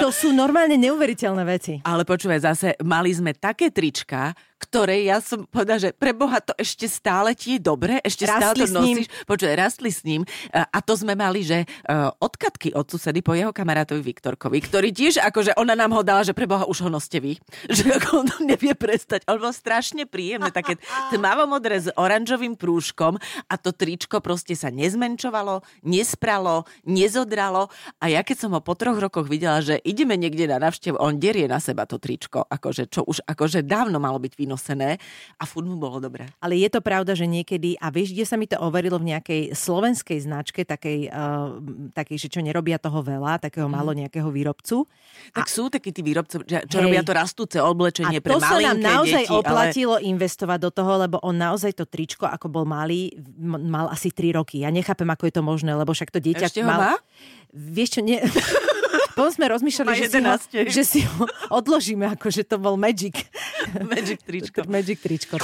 To 0.06 0.14
sú 0.14 0.30
normálne 0.30 0.78
neuveriteľné 0.78 1.42
veci. 1.42 1.82
Ale 1.82 2.06
počúvaj, 2.06 2.38
zase 2.38 2.68
mali 2.86 3.10
sme 3.10 3.34
také 3.34 3.74
trička, 3.74 4.30
ktoré 4.64 5.04
ja 5.04 5.20
som 5.20 5.44
povedala, 5.44 5.76
že 5.76 5.90
pre 5.92 6.16
Boha 6.16 6.40
to 6.40 6.56
ešte 6.56 6.88
stále 6.88 7.36
ti 7.36 7.56
je 7.56 7.60
dobre, 7.60 8.00
ešte 8.00 8.24
rastli 8.24 8.64
stále 8.64 8.72
to 8.72 8.80
nosíš. 8.80 9.06
Počuaj, 9.28 9.54
rastli 9.54 9.90
s 9.92 10.00
ním. 10.08 10.24
A 10.50 10.78
to 10.80 10.96
sme 10.96 11.12
mali, 11.12 11.44
že 11.44 11.68
uh, 11.68 12.08
odkatky 12.16 12.72
od 12.72 12.88
susedy 12.88 13.20
po 13.20 13.36
jeho 13.36 13.52
kamarátovi 13.52 14.00
Viktorkovi, 14.00 14.64
ktorý 14.64 14.88
tiež, 14.88 15.20
akože 15.20 15.52
ona 15.60 15.76
nám 15.76 15.92
ho 15.92 16.00
dala, 16.00 16.24
že 16.24 16.32
pre 16.32 16.48
Boha 16.48 16.64
už 16.64 16.88
ho 16.88 16.90
noste 16.90 17.20
vy. 17.20 17.36
Že 17.74 17.98
ako 17.98 18.10
on 18.22 18.28
nevie 18.46 18.72
prestať. 18.78 19.26
On 19.26 19.36
bol 19.36 19.50
strašne 19.50 20.06
príjemné, 20.06 20.54
také 20.54 20.78
tmavomodré 21.12 21.82
s 21.82 21.88
oranžovým 21.98 22.54
prúžkom 22.54 23.18
a 23.50 23.54
to 23.58 23.74
tričko 23.74 24.22
proste 24.22 24.54
sa 24.54 24.70
nezmenčovalo, 24.70 25.60
nespralo, 25.82 26.64
nezodralo 26.86 27.66
a 27.98 28.04
ja 28.08 28.22
keď 28.22 28.46
som 28.46 28.50
ho 28.54 28.60
po 28.62 28.78
troch 28.78 28.96
rokoch 28.96 29.26
videla, 29.26 29.58
že 29.58 29.82
ideme 29.82 30.14
niekde 30.14 30.46
na 30.46 30.62
navštevu, 30.62 30.96
on 31.02 31.18
derie 31.18 31.50
na 31.50 31.58
seba 31.58 31.84
to 31.84 31.98
tričko, 31.98 32.46
akože 32.46 32.86
čo 32.88 33.02
už 33.02 33.26
akože 33.26 33.66
dávno 33.66 33.98
malo 33.98 34.22
byť 34.22 34.32
víno 34.38 34.53
nosené 34.54 35.02
a 35.36 35.44
furt 35.44 35.66
mu 35.66 35.74
bolo 35.74 35.98
dobré. 35.98 36.30
Ale 36.38 36.54
je 36.54 36.70
to 36.70 36.78
pravda, 36.78 37.18
že 37.18 37.26
niekedy, 37.26 37.74
a 37.82 37.90
vieš, 37.90 38.14
kde 38.14 38.24
sa 38.24 38.38
mi 38.38 38.46
to 38.46 38.54
overilo 38.62 39.02
v 39.02 39.10
nejakej 39.10 39.52
slovenskej 39.52 40.22
značke, 40.22 40.62
takej, 40.62 41.10
uh, 41.10 41.58
takej 41.90 42.16
že 42.16 42.28
čo 42.30 42.40
nerobia 42.40 42.78
toho 42.78 43.02
veľa, 43.02 43.42
takého 43.42 43.66
mm. 43.66 43.74
malo 43.74 43.90
nejakého 43.90 44.30
výrobcu. 44.30 44.86
Tak 45.34 45.46
a... 45.46 45.50
sú 45.50 45.66
takí 45.68 45.90
tí 45.90 46.06
výrobci, 46.06 46.46
čo 46.46 46.78
Hej. 46.78 46.84
robia 46.86 47.02
to 47.02 47.12
rastúce 47.12 47.58
oblečenie 47.58 48.18
a 48.18 48.24
pre 48.24 48.38
malinké 48.38 48.46
sa 48.46 48.62
nám 48.62 48.78
naozaj 48.78 49.24
deti, 49.26 49.34
oplatilo 49.34 49.94
ale... 49.98 50.06
investovať 50.06 50.58
do 50.62 50.70
toho, 50.70 50.92
lebo 51.02 51.16
on 51.26 51.34
naozaj 51.34 51.74
to 51.74 51.84
tričko, 51.84 52.30
ako 52.30 52.46
bol 52.46 52.64
malý, 52.64 53.10
mal 53.42 53.90
asi 53.90 54.14
3 54.14 54.38
roky. 54.38 54.62
Ja 54.62 54.70
nechápem, 54.70 55.08
ako 55.10 55.26
je 55.26 55.34
to 55.34 55.42
možné, 55.42 55.74
lebo 55.74 55.90
však 55.90 56.14
to 56.14 56.22
dieťa 56.22 56.46
Ešte 56.46 56.62
mal... 56.62 56.78
má? 56.78 56.92
Vieš 57.50 57.98
čo, 57.98 58.00
nie... 58.00 58.22
Potom 59.14 59.30
sme 59.30 59.46
rozmýšľali, 59.46 59.94
že 59.94 60.06
si, 60.10 60.18
ho, 60.18 60.34
že 60.50 60.82
si 60.82 61.00
ho 61.06 61.24
odložíme, 61.54 62.02
ako 62.18 62.34
že 62.34 62.42
to 62.42 62.58
bol 62.58 62.74
Magic. 62.74 63.14
Magic 63.94 64.20
tričko. 64.22 64.64
Magic 64.68 64.98
tričko. 65.00 65.36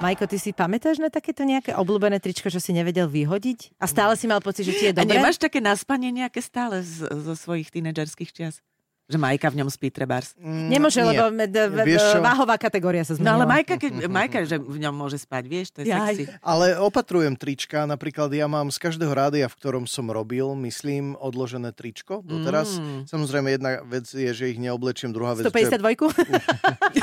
Majko, 0.00 0.24
ty 0.24 0.40
si 0.40 0.56
pamätáš 0.56 0.96
na 0.96 1.12
takéto 1.12 1.44
nejaké 1.44 1.76
obľúbené 1.76 2.24
tričko, 2.24 2.48
že 2.48 2.56
si 2.56 2.72
nevedel 2.72 3.04
vyhodiť? 3.04 3.76
A 3.76 3.84
stále 3.84 4.16
si 4.16 4.24
mal 4.24 4.40
pocit, 4.40 4.64
že 4.64 4.72
ti 4.72 4.84
je 4.88 4.96
dobré? 4.96 5.04
A 5.04 5.20
nemáš 5.20 5.36
také 5.36 5.60
naspanie 5.60 6.08
nejaké 6.08 6.40
stále 6.40 6.80
z, 6.80 7.04
zo 7.04 7.36
svojich 7.36 7.68
tínedžerských 7.68 8.32
čias? 8.32 8.64
Že 9.10 9.18
Majka 9.18 9.46
v 9.48 9.56
ňom 9.58 9.68
spí 9.68 9.88
trebárs. 9.88 10.38
Nemôže, 10.38 11.02
Nie. 11.02 11.10
lebo 11.12 11.28
med- 11.28 11.50
v- 11.50 11.82
Vieš 11.84 12.04
čo? 12.08 12.18
váhová 12.20 12.54
kategória 12.54 13.02
sa 13.02 13.12
No 13.12 13.18
zmenila. 13.18 13.34
ale 13.34 13.44
Majka, 13.50 13.74
keď, 13.76 13.92
Majka, 14.06 14.38
že 14.44 14.56
v 14.56 14.78
ňom 14.78 14.94
môže 14.94 15.18
spať, 15.18 15.44
vieš, 15.44 15.66
to 15.72 15.82
je 15.82 15.90
Jaj. 15.90 15.98
sexy. 16.16 16.24
Ale 16.40 16.78
opatrujem 16.78 17.34
trička, 17.34 17.82
napríklad 17.84 18.30
ja 18.30 18.46
mám 18.46 18.68
z 18.68 18.78
každého 18.80 19.10
rádia, 19.10 19.44
v 19.44 19.56
ktorom 19.56 19.84
som 19.84 20.06
robil, 20.06 20.46
myslím, 20.56 21.12
odložené 21.16 21.70
tričko 21.70 22.22
doteraz. 22.22 22.78
Mm. 22.78 23.04
Samozrejme, 23.04 23.48
jedna 23.50 23.70
vec 23.82 24.06
je, 24.06 24.30
že 24.30 24.44
ich 24.46 24.56
neoblečím, 24.56 25.10
druhá 25.10 25.34
vec, 25.34 25.42
že, 25.42 25.50
152? 25.50 26.14
že 26.14 27.02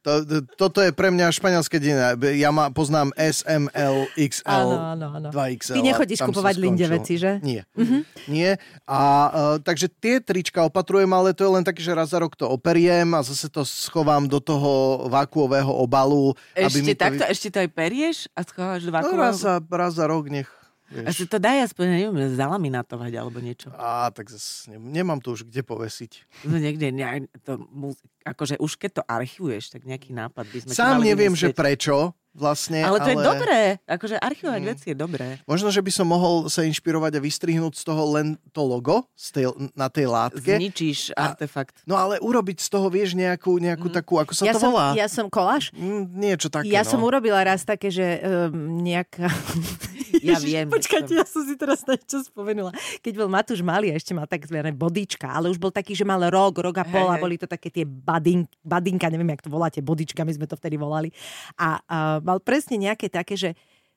to, 0.00 0.12
toto 0.54 0.78
je 0.80 0.90
pre 0.90 1.08
mňa 1.08 1.30
španielské 1.30 1.76
dina. 1.76 2.12
Ja 2.32 2.50
ma, 2.50 2.68
poznám 2.68 3.12
SML, 3.14 4.06
XL, 4.14 4.46
Áno, 4.48 4.76
áno, 4.94 5.06
áno. 5.14 5.28
2XL. 5.28 5.74
Ty 5.74 5.82
nechodíš 5.82 6.18
kupovať 6.20 6.54
Linde 6.56 6.86
veci, 6.88 7.16
že? 7.16 7.38
Nie. 7.40 7.62
Nie. 8.26 8.56
A 8.84 8.98
uh, 8.98 9.30
takže 9.58 9.88
tie 9.88 10.18
trička 10.18 10.62
opatrujem, 10.62 11.08
ale 11.10 11.32
to 11.32 11.42
je 11.42 11.52
len 11.52 11.64
také, 11.64 11.80
že 11.80 11.92
raz 11.92 12.10
za 12.10 12.18
rok 12.18 12.34
to 12.34 12.46
operiem 12.46 13.12
a 13.12 13.22
zase 13.22 13.46
to 13.46 13.62
schovám 13.62 14.26
do 14.26 14.38
toho 14.38 15.04
vákuového 15.08 15.70
obalu. 15.70 16.32
aby 16.54 16.80
mi 16.80 16.90
Ešte 16.90 16.94
to... 16.94 17.02
takto, 17.04 17.22
ešte 17.26 17.48
to 17.52 17.58
aj 17.62 17.70
perieš 17.70 18.16
a 18.32 18.40
schováš 18.42 18.82
do 18.84 18.90
No, 18.90 18.96
vakuového? 18.98 19.22
raz, 19.22 19.36
za, 19.38 19.54
raz 19.62 19.92
za 19.94 20.04
rok 20.04 20.26
nech... 20.26 20.48
A 20.88 21.12
si 21.12 21.28
Vieš. 21.28 21.28
to 21.28 21.36
daj 21.36 21.68
aspoň, 21.68 21.84
neviem, 22.08 22.32
zalaminátovať 22.32 23.12
alebo 23.12 23.44
niečo. 23.44 23.68
Á, 23.76 24.08
tak 24.08 24.32
zase 24.32 24.72
ne, 24.72 24.80
nemám 24.80 25.20
to 25.20 25.36
už 25.36 25.44
kde 25.44 25.60
povesiť. 25.60 26.12
No 26.48 26.56
niekde, 26.56 26.88
ne, 26.88 27.28
to, 27.44 27.60
akože 28.24 28.56
už 28.56 28.72
keď 28.80 28.90
to 28.96 29.02
archivuješ, 29.04 29.68
tak 29.68 29.84
nejaký 29.84 30.16
nápad 30.16 30.48
by 30.48 30.58
sme 30.64 30.70
Sám 30.72 31.04
neviem, 31.04 31.36
že 31.36 31.52
vymyslieť. 31.52 31.60
prečo 31.60 31.96
vlastne, 32.38 32.86
Ale 32.86 33.02
to 33.02 33.10
ale... 33.10 33.12
je 33.12 33.16
dobré, 33.18 33.60
akože 33.84 34.16
archivovať 34.16 34.62
veci 34.62 34.86
je 34.94 34.96
dobré. 34.96 35.42
Možno, 35.42 35.74
že 35.74 35.82
by 35.82 35.90
som 35.90 36.06
mohol 36.06 36.46
sa 36.46 36.62
inšpirovať 36.62 37.18
a 37.18 37.20
vystrihnúť 37.20 37.74
z 37.74 37.82
toho 37.82 38.02
len 38.14 38.38
to 38.54 38.62
logo 38.62 39.10
z 39.18 39.26
tej, 39.34 39.44
na 39.74 39.90
tej 39.90 40.06
látke. 40.06 40.54
Zničíš 40.56 41.18
A- 41.18 41.34
artefakt. 41.34 41.82
No 41.82 41.98
ale 41.98 42.22
urobiť 42.22 42.62
z 42.62 42.68
toho, 42.70 42.86
vieš, 42.88 43.18
nejakú, 43.18 43.58
nejakú 43.58 43.90
takú, 43.90 44.22
ako 44.22 44.38
sa 44.38 44.46
ja 44.46 44.54
to 44.54 44.62
som, 44.62 44.70
volá? 44.70 44.94
Ja 44.94 45.10
som 45.10 45.26
koláž? 45.26 45.74
Mm, 45.74 46.04
niečo 46.14 46.46
také, 46.46 46.70
Ja 46.70 46.86
no. 46.86 46.90
som 46.94 47.02
urobila 47.02 47.42
raz 47.42 47.66
také, 47.66 47.90
že 47.90 48.22
um, 48.22 48.86
nejaká... 48.86 49.26
Ja 50.28 50.36
viem. 50.40 50.66
Počkajte, 50.68 51.12
ja 51.14 51.24
som 51.24 51.44
si 51.44 51.54
teraz 51.54 51.84
na 51.84 51.96
niečo 51.96 52.24
spomenula. 52.24 52.72
Keď 53.00 53.12
bol 53.16 53.28
Matúš 53.30 53.60
malý, 53.60 53.92
ešte 53.92 54.12
mal 54.12 54.26
takzvané 54.28 54.72
bodička, 54.72 55.28
ale 55.28 55.52
už 55.52 55.60
bol 55.60 55.72
taký, 55.72 55.92
že 55.94 56.04
mal 56.04 56.20
rok, 56.28 56.58
rok 56.60 56.76
a 56.80 56.84
pol 56.84 57.08
a 57.08 57.20
boli 57.20 57.36
to 57.36 57.46
také 57.48 57.68
tie 57.68 57.84
badin, 57.84 58.48
badinka, 58.64 59.08
neviem, 59.12 59.30
jak 59.34 59.44
to 59.44 59.50
voláte, 59.52 59.80
bodička, 59.84 60.24
my 60.24 60.32
sme 60.34 60.46
to 60.48 60.56
vtedy 60.56 60.76
volali. 60.80 61.12
A, 61.56 61.80
a 61.84 61.96
mal 62.24 62.40
presne 62.40 62.80
nejaké 62.80 63.12
také, 63.12 63.36
že 63.36 63.50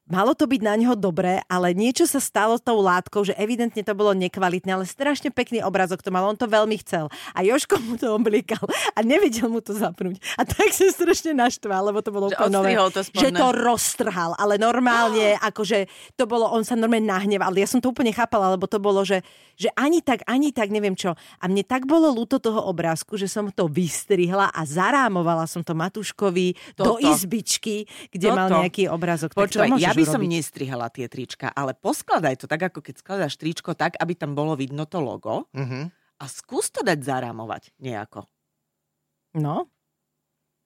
Malo 0.10 0.34
to 0.34 0.50
byť 0.50 0.62
na 0.65 0.74
neho 0.75 0.98
dobré, 0.98 1.39
ale 1.46 1.77
niečo 1.77 2.10
sa 2.10 2.17
stalo 2.17 2.58
s 2.58 2.63
tou 2.65 2.81
látkou, 2.81 3.22
že 3.22 3.38
evidentne 3.38 3.86
to 3.86 3.93
bolo 3.93 4.17
nekvalitné, 4.17 4.74
ale 4.74 4.89
strašne 4.89 5.29
pekný 5.29 5.62
obrazok 5.62 6.01
to 6.01 6.10
mal, 6.10 6.25
on 6.25 6.36
to 6.36 6.50
veľmi 6.50 6.74
chcel. 6.81 7.08
A 7.38 7.46
Joško 7.46 7.77
mu 7.79 7.96
to 7.96 8.12
obliekal 8.17 8.60
a 8.98 9.00
nevedel 9.05 9.48
mu 9.48 9.62
to 9.62 9.72
zapnúť. 9.77 10.17
A 10.36 10.43
tak 10.43 10.74
sa 10.74 10.89
strašne 10.89 11.38
naštval, 11.38 11.93
lebo 11.93 12.01
to 12.01 12.10
bolo 12.10 12.27
Že 12.27 12.36
úplne 12.43 12.51
nové. 12.51 12.74
to. 12.91 13.01
Že 13.13 13.29
to 13.29 13.48
roztrhal, 13.55 14.36
ale 14.36 14.58
normálne, 14.58 15.38
akože 15.53 15.86
to 16.17 16.25
bolo, 16.25 16.50
on 16.50 16.65
sa 16.65 16.74
normálne 16.75 17.08
nahneval. 17.08 17.53
Ja 17.55 17.70
som 17.70 17.79
to 17.79 17.93
úplne 17.93 18.12
chápala, 18.12 18.58
lebo 18.58 18.65
to 18.65 18.81
bolo, 18.81 19.05
že, 19.05 19.22
že 19.55 19.70
ani 19.77 20.01
tak, 20.01 20.25
ani 20.25 20.50
tak, 20.51 20.74
neviem 20.74 20.98
čo. 20.98 21.13
A 21.39 21.46
mne 21.48 21.62
tak 21.63 21.86
bolo 21.88 22.12
ľúto 22.12 22.41
toho 22.41 22.60
obrázku, 22.67 23.15
že 23.15 23.31
som 23.31 23.48
to 23.53 23.70
vystrihla 23.70 24.50
a 24.51 24.62
zarámovala 24.67 25.48
som 25.48 25.63
to 25.63 25.72
Matúškovi 25.72 26.75
do 26.75 26.98
Toto. 26.98 27.00
izbičky, 27.00 27.88
kde 28.12 28.27
mal 28.34 28.51
Toto. 28.51 28.60
nejaký 28.60 28.84
obrazok. 28.91 29.31
Počúvaj, 29.38 29.72
môžeš 29.72 29.91
ja 29.92 29.96
by 29.96 30.04
som 30.08 30.22
urobiť. 30.24 30.32
nestrihala 30.32 30.88
tie 30.90 31.06
trička, 31.06 31.52
ale 31.52 31.76
poskladaj 31.76 32.40
to 32.40 32.48
tak, 32.48 32.64
ako 32.64 32.80
keď 32.80 32.96
skladáš 32.98 33.36
tričko 33.36 33.76
tak, 33.76 34.00
aby 34.00 34.16
tam 34.16 34.34
bolo 34.34 34.56
vidno 34.56 34.88
to 34.88 34.98
logo 34.98 35.46
Mhm. 35.54 35.92
a 36.18 36.26
skús 36.26 36.72
to 36.72 36.82
dať 36.82 37.04
zarámovať 37.04 37.76
nejako. 37.78 38.26
No, 39.34 39.68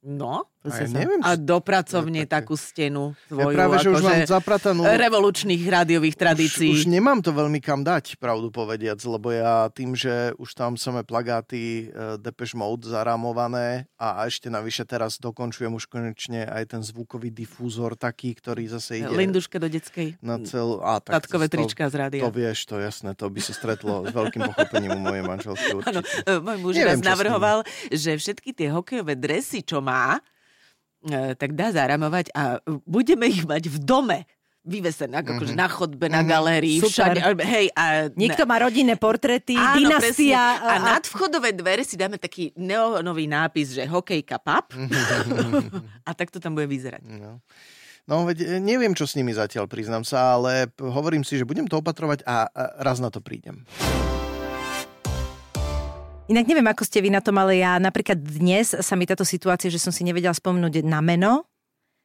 No, 0.01 0.45
A 0.71 0.81
ja 0.81 0.89
neviem, 0.89 1.21
a 1.21 1.37
do 1.37 1.57
pracovne 1.61 2.25
Ja 2.25 2.29
také- 2.29 2.35
takú 2.41 2.55
stenu 2.57 3.03
ja 3.29 3.45
svoju, 3.45 3.55
práve, 3.55 3.75
že 3.81 3.89
už 3.89 3.95
akože 3.95 4.07
mám 4.07 4.21
zapratanú... 4.25 4.81
revolučných 4.85 5.63
rádiových 5.65 6.15
Už, 6.15 6.21
tradícií. 6.21 6.71
už 6.73 6.89
nemám 6.89 7.21
to 7.21 7.29
veľmi 7.29 7.61
kam 7.61 7.85
dať, 7.85 8.17
pravdu 8.17 8.49
povediac, 8.49 8.97
lebo 9.05 9.29
ja 9.29 9.69
tým, 9.69 9.93
že 9.93 10.33
už 10.41 10.49
tam 10.53 10.73
samé 10.75 11.05
plagáty 11.05 11.89
uh, 11.89 12.17
Depeche 12.17 12.57
Mode 12.57 12.89
zarámované 12.89 13.85
a, 13.95 14.25
ešte 14.25 14.49
navyše 14.49 14.85
teraz 14.85 15.17
dokončujem 15.17 15.71
už 15.73 15.85
konečne 15.85 16.45
aj 16.45 16.75
ten 16.75 16.81
zvukový 16.81 17.29
difúzor 17.29 17.93
taký, 17.95 18.33
ktorý 18.35 18.69
zase 18.69 19.05
ide 19.05 19.13
Linduške 19.13 19.57
do 19.57 19.69
detskej. 19.69 20.17
na 20.21 20.41
cel... 20.43 20.81
A, 20.81 20.99
tak 21.01 21.23
Tatkové 21.23 21.47
to, 21.47 21.61
trička 21.61 21.87
z 21.89 21.95
rádia. 21.95 22.21
To 22.21 22.29
vieš, 22.29 22.65
to 22.67 22.77
jasné, 22.77 23.13
to 23.15 23.29
by 23.29 23.39
sa 23.41 23.53
stretlo 23.55 24.05
s 24.05 24.13
veľkým 24.13 24.41
pochopením 24.51 24.97
u 24.97 25.01
mojej 25.01 25.23
manželky 25.23 25.65
určite. 25.73 26.03
e, 26.25 26.37
môj 26.43 26.57
muž 26.61 26.73
Neviem, 26.75 26.99
raz 26.99 27.05
navrhoval, 27.05 27.59
že 27.89 28.17
všetky 28.17 28.51
tie 28.51 28.67
hokejové 28.69 29.15
dresy, 29.15 29.63
čo 29.63 29.79
má, 29.79 30.19
tak 31.37 31.53
dá 31.53 31.69
zaramovať 31.69 32.33
a 32.33 32.59
budeme 32.83 33.29
ich 33.29 33.45
mať 33.45 33.69
v 33.69 33.77
dome 33.81 34.19
vyvesené, 34.65 35.21
ako 35.21 35.37
akože 35.37 35.53
na 35.53 35.69
chodbe, 35.69 36.09
na 36.09 36.25
galérii, 36.25 36.81
Super. 36.81 37.13
všade. 37.13 37.19
Hej, 37.45 37.67
a 37.77 38.09
Niekto 38.17 38.49
má 38.49 38.57
rodinné 38.57 38.97
portréty, 38.97 39.53
Áno, 39.53 39.93
presne. 40.01 40.01
dynastia. 40.01 40.41
A 40.65 40.73
nad 40.81 41.05
vchodové 41.05 41.53
dvere 41.53 41.85
si 41.85 41.93
dáme 41.93 42.17
taký 42.17 42.49
neonový 42.57 43.29
nápis, 43.29 43.77
že 43.77 43.85
hokejka 43.85 44.41
pap. 44.41 44.73
a 46.09 46.11
tak 46.17 46.33
to 46.33 46.41
tam 46.41 46.57
bude 46.57 46.65
vyzerať. 46.65 47.05
No. 47.05 47.37
No, 48.05 48.21
veď 48.25 48.37
e, 48.41 48.45
neviem, 48.61 48.93
čo 48.93 49.09
s 49.09 49.17
nimi 49.17 49.33
zatiaľ, 49.33 49.65
priznám 49.65 50.05
sa, 50.05 50.37
ale 50.37 50.69
hovorím 50.77 51.25
si, 51.25 51.41
že 51.41 51.45
budem 51.45 51.65
to 51.65 51.81
opatrovať 51.81 52.21
a, 52.25 52.49
a 52.49 52.61
raz 52.85 53.01
na 53.01 53.09
to 53.09 53.17
prídem. 53.17 53.65
Inak 56.25 56.45
neviem, 56.45 56.65
ako 56.65 56.81
ste 56.81 56.99
vy 56.99 57.09
na 57.09 57.21
tom, 57.21 57.37
ale 57.37 57.61
ja 57.61 57.77
napríklad 57.77 58.17
dnes 58.17 58.73
sa 58.73 58.93
mi 58.93 59.05
táto 59.05 59.21
situácia, 59.21 59.69
že 59.69 59.77
som 59.77 59.93
si 59.93 60.01
nevedela 60.01 60.33
spomenúť 60.33 60.81
na 60.81 60.97
meno, 60.99 61.45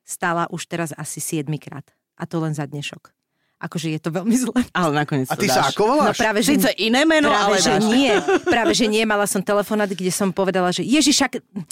stala 0.03 0.45
už 0.49 0.69
teraz 0.69 0.93
asi 0.93 1.19
7 1.19 1.49
krát. 1.57 1.89
A 2.15 2.29
to 2.29 2.37
len 2.37 2.53
za 2.53 2.63
dnešok. 2.63 3.17
Akože 3.59 3.89
je 3.89 3.99
to 3.99 4.09
veľmi 4.11 4.37
zle. 4.39 4.61
Ale 4.73 4.93
nakoniec 4.95 5.25
A 5.27 5.37
ty 5.37 5.45
sa 5.47 5.65
dáš. 5.65 5.73
ako 5.73 5.83
No 5.83 5.93
voláš? 5.99 6.17
práve, 6.17 6.41
že, 6.41 6.53
Sice 6.55 6.73
iné 6.77 7.05
meno, 7.05 7.29
práve, 7.29 7.45
ale 7.47 7.57
že 7.59 7.73
dáš. 7.75 7.85
nie. 7.87 8.13
Práve, 8.45 8.73
že 8.73 8.87
nie. 8.87 9.05
Mala 9.05 9.25
som 9.25 9.41
telefonát, 9.41 9.89
kde 9.89 10.09
som 10.11 10.29
povedala, 10.31 10.69
že 10.69 10.81
Ježišak... 10.83 11.41
No, 11.41 11.65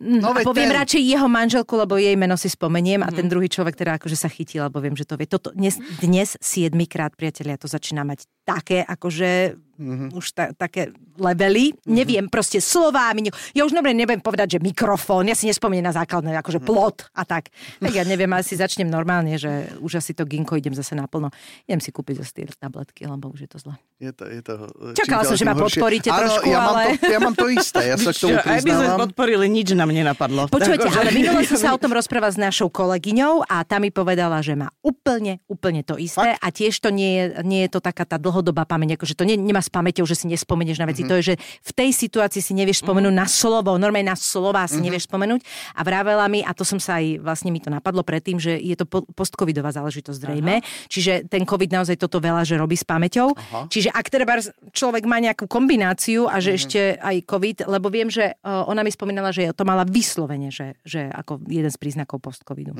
No, 0.00 0.32
a 0.32 0.40
poviem 0.40 0.64
ten- 0.66 0.80
radšej 0.80 1.02
jeho 1.06 1.28
manželku, 1.28 1.76
lebo 1.76 1.92
jej 1.94 2.12
meno 2.14 2.32
si 2.34 2.48
spomeniem 2.48 3.04
a 3.04 3.12
ten 3.12 3.24
Mhm. 3.24 3.30
druhý 3.30 3.48
človek 3.48 3.72
teda 3.74 3.96
akože 3.96 4.16
sa 4.16 4.28
chytil, 4.28 4.64
lebo 4.64 4.80
viem, 4.80 4.96
že 4.96 5.04
to 5.04 5.12
vie. 5.12 5.28
Toto 5.28 5.52
dnes, 5.52 5.76
dnes 6.00 6.40
7 6.40 6.72
krát, 6.86 7.12
priatelia, 7.12 7.56
to 7.56 7.68
začína 7.68 8.00
mať 8.02 8.24
také, 8.52 8.78
akože 8.82 9.30
Mhm. 9.76 10.12
už 10.12 10.26
ta, 10.30 10.52
také 10.52 10.92
levely. 11.16 11.72
Neviem, 11.86 12.28
proste 12.28 12.60
slovami. 12.60 13.22
ne- 13.22 13.36
Ja 13.54 13.64
už 13.64 13.72
dobre 13.72 13.92
neviem 13.92 14.18
povedať, 14.18 14.46
že 14.50 14.58
mikrofón. 14.60 15.24
Ja 15.24 15.32
si 15.32 15.48
nespomeniem 15.48 15.80
na 15.82 15.94
základné, 15.94 16.36
akože 16.36 16.60
plot 16.60 17.08
a 17.10 17.24
tak. 17.24 17.48
Tak 17.80 17.88
ja 17.90 18.04
neviem, 18.04 18.28
asi 18.30 18.54
začnem 18.54 18.84
normálne, 18.86 19.34
že 19.34 19.48
už 19.78 19.96
asi 19.96 20.12
to 20.12 20.22
ginko 20.22 20.52
idem 20.54 20.72
zase 20.72 20.92
naplno. 20.92 21.32
Idem 21.64 21.80
si 21.80 21.88
kúpiť 21.88 22.20
zase 22.20 22.32
tie 22.34 22.44
tabletky, 22.52 23.04
lebo 23.04 23.30
už 23.30 23.40
je 23.40 23.48
to 23.48 23.56
zle. 23.58 23.72
Je 23.96 24.12
to, 24.12 24.24
je 24.26 24.40
to, 24.42 24.52
Čakala 24.92 25.24
som, 25.24 25.32
že 25.34 25.44
ma 25.44 25.52
horšie. 25.52 25.80
podporíte 25.80 26.08
Áno, 26.08 26.20
trošku, 26.20 26.44
ja 26.46 26.58
mám, 26.58 26.68
ale- 26.74 26.84
to, 26.94 27.06
ja 27.06 27.18
mám 27.18 27.34
to 27.34 27.46
isté, 27.48 27.80
ja 27.82 27.96
sa 27.96 28.10
k 28.10 28.16
tomu 28.18 28.30
Čo, 28.30 28.36
aj 28.38 28.44
by 28.44 28.60
sme 28.60 28.60
priznávam. 28.60 28.98
podporili, 29.02 29.44
nič 29.46 29.68
nám 29.72 29.90
nenapadlo. 29.90 30.40
Počúvajte, 30.46 30.86
Takže- 30.86 31.00
ale 31.00 31.10
minule 31.10 31.40
som 31.42 31.56
sa 31.58 31.70
o 31.70 31.78
tom 31.78 31.88
rozprával 31.90 32.28
s 32.28 32.36
našou 32.38 32.68
kolegyňou 32.68 33.44
a 33.44 33.60
tá 33.62 33.76
mi 33.76 33.88
povedala, 33.88 34.40
že 34.40 34.52
má 34.54 34.68
úplne, 34.82 35.40
úplne 35.46 35.80
to 35.80 35.96
isté 35.96 36.32
a 36.34 36.46
tiež 36.48 36.76
to 36.78 36.88
nie 36.90 37.12
je, 37.14 37.24
nie 37.42 37.60
je 37.62 37.70
to 37.70 37.80
taká 37.80 38.04
tá 38.04 38.20
dlhodobá 38.40 38.64
pamäť, 38.64 38.96
akože 38.96 39.12
to 39.12 39.28
nie, 39.28 39.36
nemá 39.36 39.60
s 39.60 39.68
pamäťou, 39.68 40.08
že 40.08 40.16
si 40.16 40.24
nespomenieš 40.24 40.80
na 40.80 40.88
veci. 40.88 41.04
To 41.04 41.12
je, 41.20 41.22
že 41.22 41.34
v 41.36 41.72
tej 41.76 41.92
situácii 41.92 42.40
si 42.40 42.56
nevieš 42.56 42.80
spomenúť 42.80 43.12
na 43.12 43.28
slovo, 43.28 43.76
normálne 43.76 44.08
na 44.08 44.16
slova 44.16 44.64
si 44.64 44.80
nevieš 44.80 45.04
spomenúť. 45.04 45.44
A 45.76 45.84
vravela 45.84 46.24
mi, 46.32 46.40
a 46.40 46.56
to 46.56 46.64
som 46.64 46.80
sa 46.80 46.96
aj, 46.96 47.20
vlastne 47.20 47.52
mi 47.52 47.60
to 47.60 47.68
napadlo 47.68 48.00
predtým, 48.00 48.40
že 48.40 48.56
je 48.56 48.72
to 48.80 48.88
po- 48.88 49.04
postcovidová 49.12 49.76
záležitosť 49.76 50.16
zrejme, 50.16 50.64
čiže 50.88 51.28
ten 51.28 51.44
covid 51.44 51.68
naozaj 51.68 52.00
toto 52.00 52.16
veľa, 52.18 52.48
že 52.48 52.56
robí 52.56 52.80
s 52.80 52.88
pamäťou. 52.88 53.36
Čiže 53.68 53.92
ak 53.92 54.08
teda 54.08 54.24
človek 54.72 55.04
má 55.04 55.20
nejakú 55.20 55.44
kombináciu 55.44 56.24
a 56.24 56.40
že 56.40 56.56
ešte 56.56 56.96
aj 56.96 57.28
covid, 57.28 57.68
lebo 57.68 57.92
viem, 57.92 58.08
že 58.08 58.40
uh, 58.40 58.64
ona 58.64 58.80
mi 58.80 58.88
spomínala, 58.88 59.28
že 59.36 59.52
to 59.52 59.68
mala 59.68 59.84
vyslovene, 59.84 60.48
že, 60.48 60.80
že 60.80 61.12
ako 61.12 61.44
jeden 61.44 61.68
z 61.68 61.76
príznakov 61.76 62.24
post-covidu. 62.24 62.72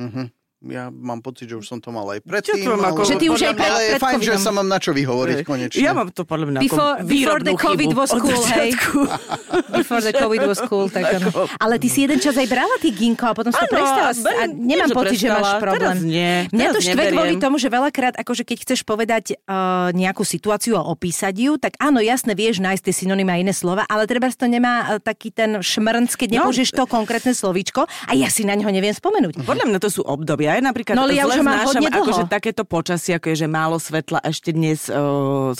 Ja 0.63 0.87
mám 0.87 1.19
pocit, 1.19 1.47
že 1.47 1.55
už 1.55 1.65
som 1.65 1.77
to 1.77 1.89
mal 1.89 2.05
aj 2.07 2.21
Čo 2.21 2.29
predtým. 2.53 2.61
to 2.61 2.69
mám 2.71 2.85
ako- 2.87 3.01
ale- 3.01 3.09
Že 3.09 3.15
ty 3.17 3.25
už 3.27 3.41
aj 3.41 3.53
pred, 3.55 3.65
Ale 3.67 3.81
je 3.81 3.93
fajn, 3.97 4.17
že 4.21 4.33
sa 4.37 4.51
mám 4.51 4.67
na 4.67 4.77
čo 4.77 4.91
vyhovoriť 4.91 5.37
konečne. 5.41 5.81
Ja 5.81 5.91
mám 5.91 6.07
to 6.07 6.21
podľa 6.21 6.45
mňa 6.47 6.59
Before, 6.61 6.95
ako 6.95 7.09
before 7.09 7.41
the 7.41 7.55
COVID 7.55 7.91
was 7.91 8.11
cool, 8.13 8.43
hej. 8.51 8.69
Before 9.73 9.99
the 9.99 10.13
COVID 10.13 10.43
was 10.43 10.59
cool, 10.63 10.85
tak 10.87 11.09
ano. 11.11 11.29
Ale 11.57 11.75
ty 11.75 11.87
si 11.87 12.03
jeden 12.03 12.17
čas 12.17 12.35
aj 12.35 12.45
brala 12.45 12.77
ty 12.77 12.89
ginko 12.89 13.25
a 13.25 13.33
potom 13.33 13.49
si 13.49 13.57
to 13.57 13.67
prestala. 13.67 14.13
a 14.13 14.43
nemám 14.45 14.89
pocit, 14.91 15.17
že 15.17 15.27
máš 15.27 15.41
prestala. 15.49 15.59
problém. 15.59 15.79
Teraz 15.81 15.97
nie, 16.03 16.33
Mňa 16.47 16.61
teraz 16.61 16.73
to 16.75 16.81
štve 16.83 17.03
kvôli 17.09 17.33
tomu, 17.37 17.55
že 17.57 17.67
veľakrát, 17.67 18.13
akože 18.15 18.43
keď 18.43 18.57
chceš 18.61 18.79
povedať 18.83 19.23
uh, 19.39 19.89
nejakú 19.91 20.21
situáciu 20.21 20.77
a 20.77 20.85
opísať 20.85 21.33
ju, 21.33 21.57
tak 21.57 21.73
áno, 21.77 21.97
jasne, 21.99 22.31
vieš 22.31 22.59
nájsť 22.59 22.83
tie 22.83 22.93
synonymy 22.95 23.31
a 23.31 23.37
iné 23.39 23.51
slova, 23.51 23.81
ale 23.85 24.05
treba 24.05 24.29
to 24.29 24.45
nemá 24.45 24.73
uh, 24.87 24.99
taký 24.99 25.31
ten 25.31 25.57
šmrnc, 25.57 26.11
keď 26.11 26.27
No. 26.31 26.35
nepoužiješ 26.45 26.71
to 26.71 26.85
konkrétne 26.85 27.33
slovíčko 27.33 27.81
a 27.83 28.11
ja 28.13 28.29
si 28.29 28.45
na 28.45 28.53
neho 28.53 28.69
neviem 28.69 28.93
spomenúť. 28.93 29.41
Podľa 29.41 29.65
mňa 29.65 29.79
to 29.79 29.89
sú 29.89 30.01
obdobia. 30.03 30.50
Ja 30.51 30.59
aj 30.59 30.63
napríklad 30.67 30.95
No, 30.99 31.07
ale 31.07 31.15
ja 31.15 31.23
zle 31.23 31.39
znášam 31.39 31.83
akože 31.87 32.23
takéto 32.27 32.67
počasie, 32.67 33.15
ako 33.15 33.31
je, 33.31 33.35
že 33.39 33.47
málo 33.47 33.79
svetla, 33.79 34.19
ešte 34.27 34.51
dnes 34.51 34.91
uh, 34.91 35.55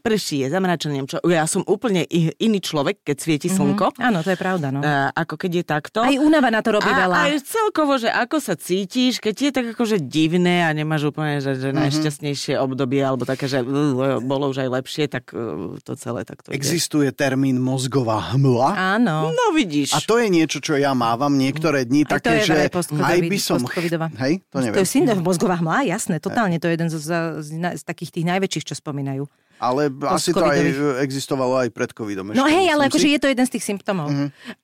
prší, 0.00 0.36
je 0.44 0.48
zamračené, 0.48 1.04
čo. 1.04 1.20
Ja 1.28 1.44
som 1.44 1.60
úplne 1.68 2.08
iný 2.40 2.64
človek, 2.64 3.04
keď 3.04 3.16
svieti 3.20 3.48
slnko. 3.52 4.00
Áno, 4.00 4.24
to 4.24 4.32
je 4.32 4.38
pravda, 4.40 4.72
no. 4.72 4.80
Uh, 4.80 5.12
ako 5.12 5.36
keď 5.36 5.50
je 5.60 5.64
takto. 5.68 5.98
Aj 6.00 6.16
únava 6.16 6.48
na 6.48 6.64
to 6.64 6.72
robí 6.80 6.88
a 6.88 7.04
veľa. 7.04 7.14
aj 7.28 7.44
celkovo, 7.44 8.00
že 8.00 8.08
ako 8.08 8.40
sa 8.40 8.56
cítiš, 8.56 9.20
keď 9.20 9.34
je 9.36 9.50
tak 9.52 9.66
akože 9.76 10.00
divné 10.00 10.64
a 10.64 10.72
nemáš 10.72 11.12
úplne, 11.12 11.44
že, 11.44 11.60
že 11.60 11.76
najšťastnejšie 11.76 12.56
obdobie, 12.56 13.04
alebo 13.04 13.28
také, 13.28 13.44
že 13.44 13.60
uh, 13.60 14.24
bolo 14.24 14.48
už 14.48 14.64
aj 14.64 14.68
lepšie, 14.80 15.04
tak 15.12 15.36
uh, 15.36 15.76
to 15.84 15.92
celé 16.00 16.24
takto 16.24 16.48
ide. 16.48 16.56
Existuje 16.56 17.12
termín 17.12 17.60
mozgová 17.60 18.32
hmla. 18.32 18.96
Áno. 18.96 19.28
No 19.36 19.52
vidíš. 19.52 19.92
A 19.92 20.00
to 20.00 20.16
je 20.16 20.32
niečo, 20.32 20.64
čo 20.64 20.80
ja 20.80 20.96
mávam 20.96 21.36
niektoré 21.36 21.84
dni, 21.84 22.08
Aj 22.08 22.16
také, 22.16 22.40
že 22.40 22.72
aj 22.72 23.20
by 23.20 23.38
som... 23.38 23.58
postcovidová. 23.60 24.08
Hej, 24.30 24.36
to 24.46 24.56
neviem. 24.62 24.76
To 24.78 24.82
je 24.86 24.88
syndrom 24.88 25.18
mozgová 25.26 25.58
hmla, 25.58 25.90
jasné, 25.90 26.22
totálne. 26.22 26.62
To 26.62 26.70
je 26.70 26.74
jeden 26.78 26.88
z, 26.88 26.96
z, 27.02 27.10
z, 27.74 27.82
takých 27.82 28.14
tých 28.14 28.26
najväčších, 28.30 28.66
čo 28.70 28.74
spomínajú. 28.78 29.26
Ale 29.60 29.92
asi 30.08 30.32
to 30.32 30.40
aj 30.40 30.56
existovalo 31.04 31.60
aj 31.60 31.68
pred 31.68 31.92
covidom. 31.92 32.32
No 32.32 32.48
ešte, 32.48 32.56
hej, 32.56 32.66
ale 32.72 32.82
akože 32.88 33.08
je 33.12 33.20
to 33.20 33.28
jeden 33.28 33.44
z 33.44 33.52
tých 33.58 33.64
symptómov. 33.66 34.08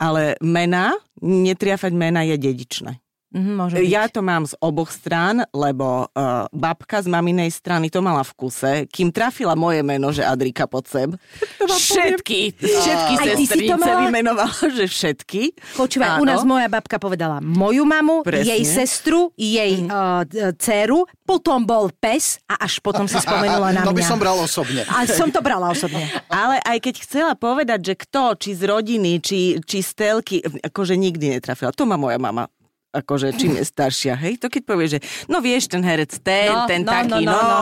Ale 0.00 0.40
mena, 0.40 0.96
netriafať 1.20 1.92
mena 1.92 2.24
je 2.24 2.38
dedičné. 2.40 2.96
Mhm, 3.26 3.52
môže 3.52 3.74
byť. 3.76 3.86
Ja 3.86 4.06
to 4.06 4.20
mám 4.20 4.46
z 4.46 4.54
oboch 4.58 4.88
strán, 4.88 5.42
lebo 5.50 6.06
uh, 6.06 6.46
babka 6.50 7.02
z 7.02 7.08
maminej 7.08 7.50
strany 7.50 7.88
to 7.88 7.98
mala 7.98 8.22
v 8.22 8.32
kuse, 8.32 8.72
kým 8.86 9.10
trafila 9.10 9.52
moje 9.52 9.82
meno, 9.82 10.08
že 10.08 10.22
Adrika 10.22 10.64
Podseb. 10.64 11.18
Všetky, 11.60 12.54
všetky 12.54 13.14
Aj 13.14 13.26
ty 13.34 13.44
si 13.44 13.66
to 13.66 13.74
sestrinice 13.74 13.82
mala? 13.82 14.00
vymenovala, 14.06 14.56
že 14.70 14.86
všetky. 14.86 15.42
Počúvaj, 15.74 16.18
u 16.18 16.24
nás 16.24 16.42
moja 16.42 16.66
babka 16.66 16.96
povedala 16.96 17.42
moju 17.42 17.82
mamu, 17.82 18.22
Presne. 18.22 18.46
jej 18.46 18.62
sestru, 18.62 19.34
jej 19.34 19.84
uh, 19.84 20.22
dceru, 20.54 21.04
potom 21.22 21.62
bol 21.62 21.90
pes 21.90 22.38
a 22.46 22.62
až 22.62 22.78
potom 22.78 23.04
si 23.04 23.18
spomenula 23.18 23.74
na 23.74 23.82
To 23.82 23.90
by 23.90 24.00
mňa. 24.00 24.08
som 24.08 24.18
bral 24.18 24.38
osobne. 24.38 24.86
A 24.86 25.02
som 25.04 25.28
to 25.28 25.42
brala 25.42 25.68
osobne. 25.68 26.06
Ale 26.30 26.62
aj 26.62 26.78
keď 26.80 26.94
chcela 27.02 27.32
povedať, 27.34 27.82
že 27.82 27.94
kto, 27.98 28.38
či 28.38 28.54
z 28.54 28.62
rodiny, 28.64 29.18
či, 29.18 29.38
či 29.60 29.78
z 29.80 29.90
telky, 29.92 30.36
akože 30.62 30.94
nikdy 30.94 31.36
netrafila. 31.36 31.74
To 31.74 31.84
má 31.84 31.98
moja 31.98 32.16
mama 32.16 32.46
akože 32.92 33.34
čím 33.34 33.56
je 33.56 33.64
staršia, 33.72 34.14
hej? 34.18 34.38
To 34.38 34.50
keď 34.50 34.62
povie, 34.62 34.86
že 34.86 34.98
no 35.26 35.38
vieš, 35.38 35.70
ten 35.70 35.82
herec, 35.82 36.12
ten, 36.20 36.50
No, 36.50 36.66
ten 36.68 36.82
no, 36.82 36.90
taký, 36.90 37.22
no, 37.24 37.32
no, 37.32 37.40
no, 37.40 37.48
no. 37.48 37.60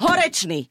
horečný. 0.00 0.70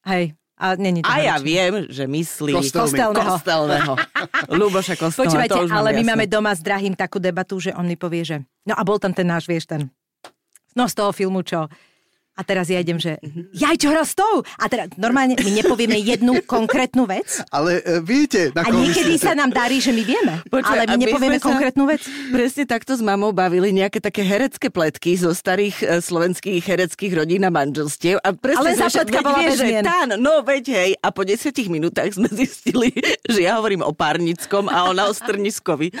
Hej, 0.00 0.32
a 0.56 0.76
není 0.76 1.00
to 1.00 1.08
A 1.08 1.20
ja 1.20 1.36
viem, 1.40 1.88
že 1.88 2.04
myslí. 2.04 2.52
Kostelného. 2.52 3.12
kostelného. 3.16 3.92
Luboša 4.60 4.96
Kostelného, 4.96 5.48
Počúvajte, 5.48 5.72
ale 5.72 5.96
my 5.96 6.04
jasné. 6.04 6.10
máme 6.12 6.24
doma 6.28 6.52
s 6.52 6.60
drahým 6.60 6.92
takú 6.92 7.16
debatu, 7.16 7.56
že 7.60 7.72
on 7.72 7.88
mi 7.88 7.96
povie, 7.96 8.24
že 8.24 8.36
no 8.64 8.76
a 8.76 8.82
bol 8.84 9.00
tam 9.00 9.12
ten 9.16 9.24
náš, 9.24 9.48
vieš, 9.48 9.64
ten 9.68 9.88
no 10.76 10.84
z 10.84 10.94
toho 10.96 11.10
filmu, 11.12 11.40
čo 11.40 11.68
a 12.40 12.42
teraz 12.42 12.66
ja 12.66 12.80
idem, 12.80 12.96
že 12.96 13.20
jaj, 13.52 13.76
čo 13.76 13.92
hral 13.92 14.02
s 14.02 14.16
tou? 14.16 14.40
A 14.56 14.64
teraz 14.64 14.88
normálne 14.96 15.36
my 15.36 15.50
nepovieme 15.52 16.00
jednu 16.00 16.40
konkrétnu 16.48 17.04
vec 17.04 17.44
Ale 17.50 17.78
e, 17.78 18.00
viete, 18.00 18.48
na 18.50 18.64
a 18.64 18.72
niekedy 18.72 19.14
sa 19.14 19.36
nám 19.36 19.52
darí, 19.52 19.76
že 19.76 19.92
my 19.92 20.00
vieme, 20.00 20.40
Počúvaj, 20.48 20.72
ale 20.80 20.90
my 20.90 20.96
my 20.96 21.04
nepovieme 21.04 21.36
sa- 21.36 21.46
konkrétnu 21.46 21.84
vec. 21.84 22.00
Presne 22.30 22.64
takto 22.64 22.96
s 22.96 23.02
mamou 23.02 23.30
bavili 23.30 23.70
nejaké 23.70 24.00
také 24.00 24.24
herecké 24.24 24.72
pletky 24.72 25.12
zo 25.14 25.30
starých 25.30 25.76
e, 25.78 26.00
slovenských 26.00 26.64
hereckých 26.64 27.12
rodín 27.12 27.44
a 27.44 27.52
manželstiev. 27.52 28.16
A 28.20 28.32
presne 28.32 28.72
Ale 28.72 28.80
veď 28.80 29.20
bola 29.20 29.38
vieš, 29.38 29.52
bez 29.52 29.60
že. 29.60 29.66
Tán, 29.82 30.08
no 30.16 30.40
veď 30.40 30.64
hej. 30.72 30.90
A 30.96 31.08
po 31.10 31.22
desiatich 31.22 31.68
minútach 31.68 32.08
sme 32.08 32.30
zistili, 32.30 32.94
že 33.32 33.44
ja 33.44 33.60
hovorím 33.60 33.82
o 33.82 33.92
párnickom 33.92 34.66
a 34.66 34.88
ona 34.88 35.06
o 35.06 35.12
strniskovi. 35.12 35.92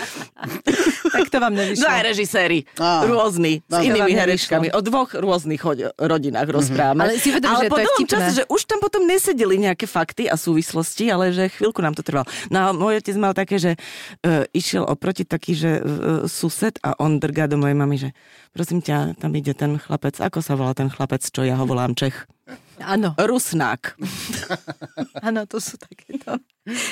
Tak 1.10 1.26
to 1.26 1.42
vám 1.42 1.58
nevyšlo. 1.58 1.82
No 1.82 1.90
aj 1.90 2.02
režiséri, 2.06 2.58
Á. 2.78 3.02
rôzni, 3.02 3.66
s 3.66 3.76
inými 3.76 4.14
herečkami. 4.14 4.70
O 4.70 4.80
dvoch 4.80 5.10
rôznych 5.12 5.58
hoď- 5.58 5.90
rodinách 6.30 6.48
rozprávame. 6.54 7.02
Ale 7.10 7.18
si 7.18 7.34
uvedom, 7.34 7.50
ale 7.50 7.66
že 7.66 7.68
po 7.68 7.76
to 7.76 7.82
dlhom 7.82 8.06
čase, 8.06 8.30
že 8.38 8.44
už 8.46 8.60
tam 8.70 8.78
potom 8.78 9.02
nesedeli 9.02 9.58
nejaké 9.58 9.90
fakty 9.90 10.30
a 10.30 10.38
súvislosti, 10.38 11.10
ale 11.10 11.34
že 11.34 11.50
chvíľku 11.50 11.82
nám 11.82 11.98
to 11.98 12.06
trvalo. 12.06 12.30
No 12.48 12.58
a 12.62 12.66
môj 12.70 13.02
otec 13.02 13.16
mal 13.18 13.34
také, 13.34 13.58
že 13.58 13.74
uh, 13.74 14.46
išiel 14.54 14.86
oproti 14.86 15.26
taký, 15.26 15.58
že 15.58 15.82
uh, 15.82 16.24
sused 16.30 16.78
a 16.86 16.94
on 17.02 17.18
drgá 17.18 17.50
do 17.50 17.58
mojej 17.58 17.74
mamy, 17.74 17.96
že 17.98 18.08
prosím 18.54 18.78
ťa, 18.78 19.18
tam 19.18 19.34
ide 19.34 19.52
ten 19.52 19.76
chlapec. 19.76 20.14
Ako 20.22 20.38
sa 20.38 20.54
volá 20.54 20.72
ten 20.72 20.86
chlapec, 20.86 21.26
čo 21.26 21.42
ja 21.42 21.58
ho 21.58 21.66
volám 21.66 21.98
Čech? 21.98 22.30
Áno, 22.80 23.12
Rusnák. 23.16 24.00
áno, 25.26 25.44
to 25.44 25.60
sú 25.60 25.76
takéto. 25.76 26.40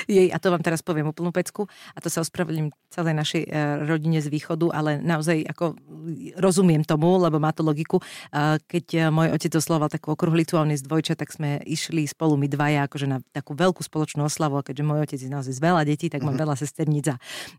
Jej, 0.09 0.33
a 0.33 0.41
to 0.41 0.49
vám 0.49 0.65
teraz 0.65 0.81
poviem 0.81 1.13
úplnú 1.13 1.29
pecku 1.29 1.69
a 1.93 1.99
to 2.01 2.09
sa 2.09 2.25
ospravedlím 2.25 2.73
celej 2.89 3.15
našej 3.15 3.43
e, 3.45 3.51
rodine 3.85 4.17
z 4.19 4.33
východu, 4.33 4.73
ale 4.73 4.97
naozaj 4.99 5.45
ako 5.45 5.77
rozumiem 6.41 6.81
tomu, 6.83 7.21
lebo 7.21 7.37
má 7.37 7.53
to 7.53 7.61
logiku. 7.61 8.01
E, 8.01 8.57
keď 8.65 8.87
e, 8.97 8.99
môj 9.13 9.29
otec 9.37 9.53
oslovoval 9.61 9.93
takú 9.93 10.17
okruhlicu 10.17 10.57
a 10.57 10.65
on 10.65 10.73
je 10.73 10.81
z 10.81 10.89
dvojča, 10.89 11.15
tak 11.21 11.31
sme 11.31 11.61
išli 11.69 12.09
spolu 12.09 12.41
my 12.41 12.49
dvaja 12.49 12.89
akože 12.89 13.07
na 13.07 13.21
takú 13.29 13.53
veľkú 13.53 13.85
spoločnú 13.85 14.25
oslavu 14.25 14.57
a 14.57 14.65
keďže 14.65 14.85
môj 14.89 15.05
otec 15.05 15.21
je 15.21 15.31
naozaj 15.31 15.53
z 15.53 15.61
veľa 15.61 15.83
detí, 15.85 16.09
tak 16.09 16.25
mám 16.25 16.41
veľa 16.41 16.57
sesterníc 16.57 17.13
a, 17.13 17.17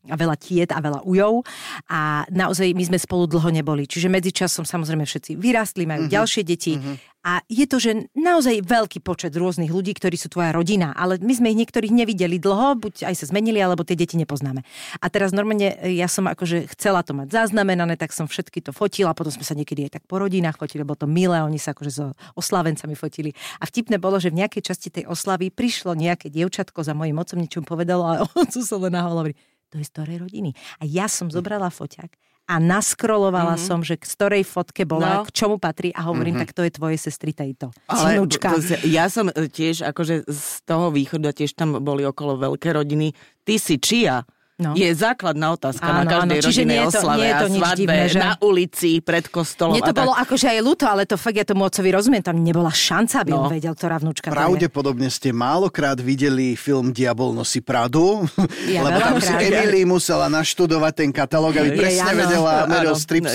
a 0.09 0.15
veľa 0.17 0.35
tiet 0.41 0.73
a 0.73 0.81
veľa 0.81 1.05
ujov 1.05 1.45
a 1.87 2.25
naozaj 2.33 2.73
my 2.73 2.83
sme 2.89 2.97
spolu 2.97 3.29
dlho 3.29 3.53
neboli. 3.53 3.85
Čiže 3.85 4.09
medzičasom 4.09 4.65
samozrejme 4.65 5.05
všetci 5.05 5.37
vyrastli, 5.37 5.85
majú 5.85 6.09
ďalšie 6.09 6.41
deti 6.41 6.73
a 7.19 7.43
je 7.51 7.67
to, 7.67 7.83
že 7.83 8.07
naozaj 8.19 8.61
veľký 8.63 8.99
počet 9.01 9.33
rôznych 9.33 9.71
ľudí, 9.71 9.95
ktorí 9.95 10.19
sú 10.19 10.29
tvoja 10.29 10.53
rodina, 10.53 10.91
ale 10.93 11.17
my 11.17 11.33
sme 11.33 11.51
ich 11.51 11.59
niektorých 11.65 11.89
nevideli 11.89 12.37
dlho, 12.37 12.77
buď 12.77 13.09
aj 13.09 13.15
sa 13.17 13.25
zmenili, 13.31 13.57
alebo 13.57 13.87
tie 13.87 13.95
deti 13.95 14.19
nepoznáme. 14.19 14.61
A 14.99 15.05
teraz 15.07 15.31
normálne 15.31 15.73
ja 15.89 16.05
som 16.11 16.27
akože 16.27 16.69
chcela 16.75 17.01
to 17.01 17.15
mať 17.15 17.31
zaznamenané, 17.31 17.95
tak 17.95 18.11
som 18.11 18.27
všetky 18.27 18.61
to 18.61 18.71
fotila, 18.75 19.15
potom 19.17 19.33
sme 19.33 19.47
sa 19.47 19.57
niekedy 19.57 19.87
aj 19.89 19.99
tak 19.99 20.03
po 20.05 20.19
rodinách 20.19 20.59
fotili, 20.59 20.85
bolo 20.85 20.99
to 20.99 21.07
milé, 21.09 21.39
oni 21.41 21.57
sa 21.57 21.71
akože 21.71 21.91
so 21.91 22.05
oslavencami 22.35 22.93
fotili. 22.93 23.31
A 23.57 23.65
vtipné 23.65 23.97
bolo, 23.97 24.19
že 24.19 24.29
v 24.29 24.45
nejakej 24.45 24.61
časti 24.69 24.93
tej 24.93 25.09
oslavy 25.09 25.49
prišlo 25.49 25.95
nejaké 25.95 26.27
dievčatko 26.29 26.83
za 26.85 26.93
mojim 26.93 27.17
otcom, 27.17 27.39
niečo 27.39 27.63
povedalo 27.63 28.03
a 28.05 28.13
on 28.39 28.47
sa 28.51 28.75
len 28.77 28.93
hovorí, 28.99 29.33
to 29.69 29.77
je 29.77 29.85
z 29.85 29.91
ktorej 29.93 30.17
rodiny. 30.25 30.51
A 30.81 30.83
ja 30.85 31.05
som 31.05 31.29
zobrala 31.29 31.69
foťák 31.69 32.28
a 32.49 32.57
naskrolovala 32.57 33.61
mm-hmm. 33.61 33.69
som, 33.69 33.85
že 33.85 34.01
z 34.01 34.13
ktorej 34.17 34.41
fotke 34.41 34.81
bola, 34.89 35.21
No. 35.21 35.29
k 35.29 35.29
čomu 35.29 35.61
patrí 35.61 35.93
a 35.93 36.09
hovorím, 36.09 36.41
mm-hmm. 36.41 36.49
tak 36.49 36.57
to 36.57 36.65
je 36.65 36.71
tvoje 36.73 36.97
sestry 36.97 37.29
tejto. 37.29 37.69
Ale 37.85 38.17
Synúčka. 38.17 38.57
to, 38.57 38.81
ja 38.89 39.05
som 39.05 39.29
e, 39.29 39.45
tiež 39.45 39.85
akože 39.85 40.25
z 40.25 40.65
toho 40.65 40.89
východu 40.89 41.29
tiež 41.29 41.53
tam 41.53 41.77
boli 41.85 42.01
okolo 42.01 42.41
veľké 42.41 42.73
rodiny. 42.73 43.13
Ty 43.45 43.55
si 43.61 43.77
čia? 43.77 44.25
No. 44.59 44.75
Je 44.75 44.91
základná 44.91 45.47
otázka 45.49 45.87
na 45.87 46.03
Áno, 46.03 46.11
každej 46.11 46.19
áno, 46.19 46.33
čiže 46.37 46.47
rodinnej 46.59 46.67
nie 46.69 46.75
je 46.75 46.83
to- 46.85 46.91
oslave 46.93 47.15
nie 47.15 47.23
je 47.23 47.31
to 47.31 47.39
a 47.39 47.47
nič 47.47 47.61
svadbe, 47.61 47.79
divné, 47.79 48.03
že? 48.05 48.19
na 48.19 48.31
ulici, 48.39 48.91
pred 48.99 49.25
kostolom 49.25 49.71
Mne 49.71 49.81
to 49.81 49.85
a 49.85 49.93
tak. 49.93 50.01
bolo 50.01 50.13
akože 50.13 50.45
aj 50.45 50.59
ľúto, 50.59 50.83
ale 50.83 51.01
to 51.03 51.15
fakt 51.15 51.33
ja 51.33 51.43
tomu 51.43 51.63
otcovi 51.63 51.89
rozumiem, 51.89 52.19
tam 52.19 52.37
nebola 52.37 52.67
šanca, 52.69 53.15
aby 53.21 53.31
No. 53.31 53.39
on 53.39 53.47
vedel, 53.49 53.71
ktorá 53.71 53.95
vnúčka 53.97 54.27
to 54.27 54.31
je. 54.31 54.37
Pravdepodobne 54.37 55.07
ste 55.07 55.31
málokrát 55.31 55.95
videli 55.97 56.53
film 56.53 56.91
Diabol 56.91 57.31
nosí 57.31 57.59
Pradu, 57.59 58.27
Ja 58.67 58.83
lebo 58.83 58.99
tam 58.99 59.15
si. 59.17 59.31
Emily 59.31 59.81
musela 59.83 60.27
naštudovať 60.27 60.93
ten 60.93 61.09
katalóg, 61.09 61.55
aby 61.55 61.69
Je, 61.69 61.79
presne 61.79 62.03
áno. 62.05 62.19
vedela 62.19 62.53
Meryl 62.65 62.93
Streep 62.93 63.25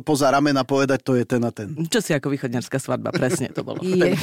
poza 0.00 0.28
ramena 0.28 0.62
povedať, 0.62 1.02
to 1.02 1.12
je 1.12 1.24
ten 1.24 1.40
a 1.40 1.50
ten. 1.50 1.74
Čo 1.82 1.98
si 1.98 2.12
ako 2.12 2.30
východňarská 2.30 2.76
svadba, 2.76 3.10
presne 3.10 3.50
to 3.50 3.60
bolo. 3.60 3.82
Je. 3.82 4.14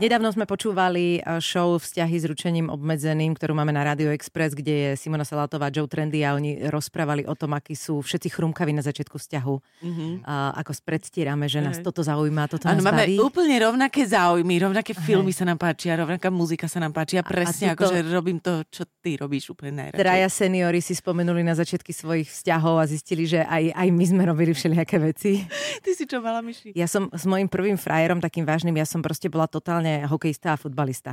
Nedávno 0.00 0.32
sme 0.32 0.48
počúvali 0.48 1.20
eh, 1.20 1.44
show 1.44 1.76
Vzťahy 1.76 2.16
s 2.16 2.24
ručením 2.24 2.72
obmedzeným, 2.72 3.36
ktorú 3.36 3.52
máme 3.52 3.68
na 3.68 3.84
Radio 3.84 4.08
Express, 4.16 4.56
kde 4.56 4.72
je 4.72 4.90
Simona 4.96 5.28
Salátová, 5.28 5.68
Joe 5.68 5.84
Trendy 5.84 6.24
a 6.24 6.32
oni 6.32 6.72
rozprávali 6.72 7.28
o 7.28 7.36
tom, 7.36 7.52
akí 7.52 7.76
sú 7.76 8.00
všetci 8.00 8.32
chrumkaví 8.32 8.72
na 8.72 8.80
začiatku 8.80 9.20
vzťahu. 9.20 9.54
Mm-hmm. 9.60 10.10
A 10.24 10.56
ako 10.56 10.72
spredstierame, 10.72 11.52
že 11.52 11.60
nás 11.60 11.76
Hej. 11.76 11.84
toto 11.84 12.00
zaujíma, 12.00 12.48
toto 12.48 12.64
Áno, 12.64 12.80
nás 12.80 12.88
máme 12.88 13.12
baví. 13.12 13.20
úplne 13.20 13.60
rovnaké 13.60 14.08
záujmy, 14.08 14.54
rovnaké 14.64 14.96
filmy 14.96 15.36
sa 15.36 15.44
nám 15.44 15.60
páčia, 15.60 16.00
rovnaká 16.00 16.32
muzika 16.32 16.64
sa 16.64 16.80
nám 16.80 16.96
páčia. 16.96 17.20
Presne 17.20 17.76
ako, 17.76 17.92
že 17.92 18.00
robím 18.08 18.40
to, 18.40 18.64
čo 18.72 18.88
ty 19.04 19.20
robíš 19.20 19.52
úplne 19.52 19.84
najradšej. 19.84 20.00
Traja 20.00 20.28
seniori 20.32 20.80
si 20.80 20.96
spomenuli 20.96 21.44
na 21.44 21.52
začiatky 21.52 21.92
svojich 21.92 22.32
vzťahov 22.32 22.80
a 22.80 22.88
zistili, 22.88 23.28
že 23.28 23.44
aj, 23.44 23.76
aj 23.76 23.88
my 23.92 24.04
sme 24.08 24.22
robili 24.24 24.56
všelijaké 24.56 24.96
veci. 24.96 25.44
Ty 25.84 25.90
si 25.92 26.08
čo 26.08 26.24
mala, 26.24 26.40
Myši? 26.40 26.72
Ja 26.72 26.88
som 26.88 27.12
s 27.12 27.28
mojim 27.28 27.52
prvým 27.52 27.76
frajerom, 27.76 28.24
takým 28.24 28.48
vážnym, 28.48 28.80
ja 28.80 28.88
som 28.88 29.04
proste 29.04 29.28
bola 29.28 29.44
totálne 29.44 29.89
hokejista 30.06 30.54
a 30.54 30.60
futbalista. 30.60 31.12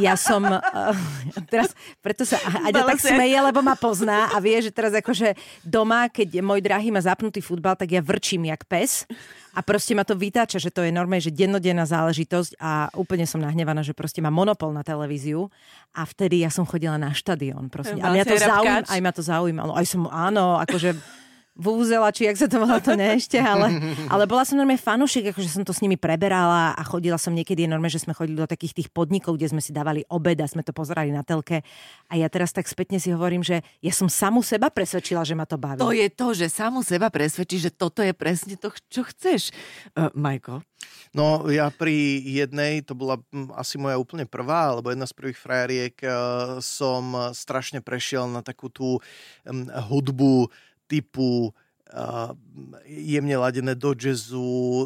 Ja 0.00 0.16
som, 0.16 0.42
uh, 0.48 0.96
teraz, 1.52 1.76
preto 2.00 2.24
sa 2.24 2.40
Aďa 2.64 2.88
tak 2.88 3.00
smeje, 3.04 3.36
lebo 3.36 3.60
ma 3.60 3.76
pozná 3.76 4.32
a 4.32 4.40
vie, 4.40 4.56
že 4.64 4.72
teraz 4.72 4.96
akože 4.96 5.36
doma, 5.60 6.08
keď 6.08 6.40
môj 6.40 6.64
drahý 6.64 6.88
má 6.88 7.04
zapnutý 7.04 7.44
futbal, 7.44 7.76
tak 7.76 7.92
ja 7.92 8.00
vrčím 8.00 8.48
jak 8.48 8.64
pes 8.64 9.04
a 9.52 9.60
proste 9.60 9.92
ma 9.92 10.08
to 10.08 10.16
vytáča, 10.16 10.56
že 10.56 10.72
to 10.72 10.86
je 10.86 10.92
normálne, 10.94 11.20
že 11.20 11.34
dennodenná 11.34 11.84
záležitosť 11.84 12.56
a 12.62 12.88
úplne 12.96 13.28
som 13.28 13.42
nahnevaná, 13.42 13.84
že 13.84 13.92
proste 13.92 14.24
má 14.24 14.32
monopol 14.32 14.72
na 14.72 14.80
televíziu 14.80 15.52
a 15.92 16.06
vtedy 16.08 16.46
ja 16.46 16.50
som 16.52 16.64
chodila 16.64 16.96
na 16.96 17.12
štadión. 17.12 17.68
Proste. 17.68 17.98
Si 17.98 18.00
to 18.24 18.38
rabkáč? 18.38 18.86
aj 18.88 19.00
ma 19.02 19.12
to 19.12 19.22
zaujímalo. 19.24 19.72
Aj 19.76 19.84
som, 19.84 20.06
áno, 20.08 20.56
akože 20.62 20.94
Vúzela, 21.58 22.14
či 22.14 22.30
jak 22.30 22.38
sa 22.38 22.46
to 22.46 22.62
volá, 22.62 22.78
to 22.78 22.94
ne 22.94 23.18
ešte, 23.18 23.34
ale, 23.34 23.82
ale 24.14 24.30
bola 24.30 24.46
som 24.46 24.54
normálne 24.54 24.78
fanúšik, 24.78 25.34
akože 25.34 25.50
som 25.50 25.66
to 25.66 25.74
s 25.74 25.82
nimi 25.82 25.98
preberala 25.98 26.70
a 26.78 26.82
chodila 26.86 27.18
som 27.18 27.34
niekedy 27.34 27.66
normálne, 27.66 27.90
že 27.90 28.06
sme 28.06 28.14
chodili 28.14 28.38
do 28.38 28.46
takých 28.46 28.78
tých 28.78 28.88
podnikov, 28.94 29.34
kde 29.34 29.50
sme 29.50 29.58
si 29.58 29.74
dávali 29.74 30.06
obed 30.06 30.38
a 30.38 30.46
sme 30.46 30.62
to 30.62 30.70
pozerali 30.70 31.10
na 31.10 31.26
telke. 31.26 31.66
A 32.06 32.14
ja 32.14 32.30
teraz 32.30 32.54
tak 32.54 32.70
spätne 32.70 33.02
si 33.02 33.10
hovorím, 33.10 33.42
že 33.42 33.66
ja 33.82 33.90
som 33.90 34.06
samu 34.06 34.38
seba 34.46 34.70
presvedčila, 34.70 35.26
že 35.26 35.34
ma 35.34 35.50
to 35.50 35.58
baví. 35.58 35.82
To 35.82 35.90
je 35.90 36.06
to, 36.14 36.30
že 36.30 36.46
samu 36.46 36.86
seba 36.86 37.10
presvedčí, 37.10 37.58
že 37.58 37.74
toto 37.74 38.06
je 38.06 38.14
presne 38.14 38.54
to, 38.54 38.70
čo 38.86 39.02
chceš. 39.10 39.50
Uh, 39.98 40.14
Majko? 40.14 40.62
No 41.16 41.48
ja 41.48 41.72
pri 41.72 42.20
jednej, 42.22 42.84
to 42.84 42.92
bola 42.92 43.18
asi 43.56 43.80
moja 43.80 43.96
úplne 43.96 44.28
prvá, 44.28 44.70
alebo 44.70 44.92
jedna 44.92 45.08
z 45.08 45.16
prvých 45.16 45.40
frajeriek, 45.40 45.96
eh, 46.04 46.10
som 46.60 47.32
strašne 47.32 47.80
prešiel 47.80 48.28
na 48.28 48.44
takú 48.44 48.68
tú 48.68 49.00
hudbu 49.88 50.52
typu 50.88 51.46
uh, 51.46 51.52
jemne 52.88 53.36
ladené 53.36 53.72
do 53.72 53.92
jazzu, 53.96 54.38
uh, 54.40 54.84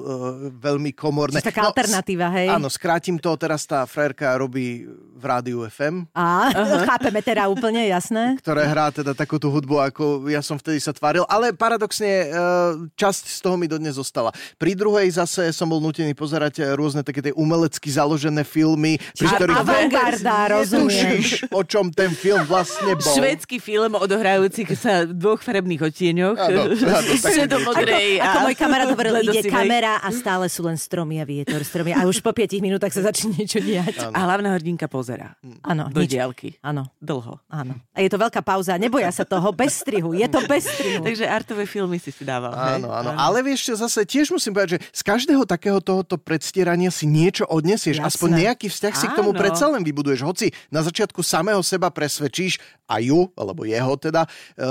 veľmi 0.54 0.94
komorné. 0.94 1.38
Čiže 1.40 1.50
taká 1.50 1.64
no, 1.66 1.68
alternatíva, 1.74 2.28
hej? 2.34 2.48
Áno, 2.50 2.68
skrátim 2.70 3.16
to, 3.18 3.34
teraz 3.38 3.66
tá 3.66 3.82
frérka 3.86 4.34
robí 4.38 4.86
v 5.22 5.24
rádiu 5.24 5.62
FM. 5.66 6.06
Á, 6.14 6.50
uh-huh. 6.50 6.82
chápeme 6.90 7.22
teda 7.22 7.46
úplne, 7.46 7.86
jasné. 7.86 8.38
Ktoré 8.42 8.66
hrá 8.66 8.90
teda 8.90 9.14
takúto 9.14 9.50
hudbu, 9.50 9.78
ako 9.92 10.04
ja 10.30 10.42
som 10.42 10.58
vtedy 10.58 10.82
sa 10.82 10.90
tváril, 10.90 11.26
ale 11.30 11.54
paradoxne 11.54 12.26
uh, 12.28 12.90
časť 12.94 13.24
z 13.34 13.38
toho 13.38 13.54
mi 13.58 13.70
dodnes 13.70 13.94
zostala. 13.98 14.34
Pri 14.58 14.74
druhej 14.74 15.06
zase 15.14 15.50
som 15.54 15.70
bol 15.70 15.78
nutený 15.78 16.14
pozerať 16.14 16.74
rôzne 16.74 17.06
také 17.06 17.22
tie 17.22 17.34
umelecky 17.34 17.88
založené 17.90 18.42
filmy, 18.42 18.98
pri 19.14 19.26
ktorých 19.26 19.58
avantgarda, 19.62 20.36
rozumiem. 20.58 21.22
o 21.50 21.62
čom 21.62 21.90
ten 21.94 22.10
film 22.14 22.42
vlastne 22.46 22.94
bol. 22.98 23.14
Švedský 23.14 23.62
film 23.62 23.94
odohrajúci 23.98 24.66
sa 24.74 25.06
v 25.06 25.14
dvoch 25.14 25.40
farebných 25.42 25.82
odtieňoch. 25.82 26.36
Áno, 26.38 26.62
Stredomodrej. 27.00 28.20
Ako, 28.20 28.26
ako 28.26 28.38
môj 28.44 28.56
kamarát 28.56 28.88
hovoril, 28.90 29.14
ide 29.28 29.42
kamera 29.48 29.98
a 30.02 30.08
stále 30.12 30.46
sú 30.52 30.66
len 30.66 30.76
stromy 30.76 31.22
a 31.22 31.24
vietor 31.24 31.62
stromy. 31.64 31.96
A 31.96 32.04
už 32.04 32.20
po 32.20 32.34
5 32.34 32.60
minútach 32.60 32.92
sa 32.92 33.04
začne 33.08 33.32
niečo 33.36 33.58
diať. 33.62 33.96
A 34.12 34.18
hlavná 34.28 34.52
hrdinka 34.56 34.86
pozera. 34.86 35.34
Áno. 35.64 35.88
Do 35.88 36.04
diálky. 36.04 36.58
Áno. 36.60 36.88
Dlho. 37.00 37.40
Áno. 37.48 37.78
A 37.92 37.98
je 38.04 38.10
to 38.12 38.18
veľká 38.20 38.44
pauza. 38.44 38.76
Neboja 38.76 39.08
sa 39.14 39.24
toho. 39.24 39.54
Bez 39.54 39.80
strihu. 39.84 40.12
Je 40.12 40.26
to 40.28 40.44
bez 40.44 40.68
strihu. 40.68 41.00
Takže 41.08 41.24
artové 41.24 41.64
filmy 41.64 41.96
si 41.96 42.12
si 42.12 42.26
dával. 42.26 42.52
Áno, 42.52 42.92
áno. 42.92 43.16
Ale 43.16 43.40
vieš, 43.40 43.74
zase 43.78 44.04
tiež 44.04 44.32
musím 44.34 44.52
povedať, 44.56 44.76
že 44.76 44.80
z 44.90 45.02
každého 45.02 45.42
takého 45.48 45.78
tohoto 45.80 46.20
predstierania 46.20 46.92
si 46.92 47.08
niečo 47.08 47.48
odnesieš. 47.48 48.02
Jasné. 48.02 48.08
Aspoň 48.08 48.28
nejaký 48.48 48.66
vzťah 48.68 48.94
si 48.94 49.06
k 49.08 49.14
tomu 49.16 49.32
predsa 49.32 49.68
len 49.70 49.82
vybuduješ. 49.82 50.20
Hoci 50.24 50.46
na 50.68 50.84
začiatku 50.84 51.20
samého 51.24 51.60
seba 51.64 51.88
presvedčíš, 51.88 52.60
a 52.92 53.00
ju, 53.00 53.32
alebo 53.32 53.64
jeho 53.64 53.94
teda, 53.96 54.28
eh, 54.28 54.64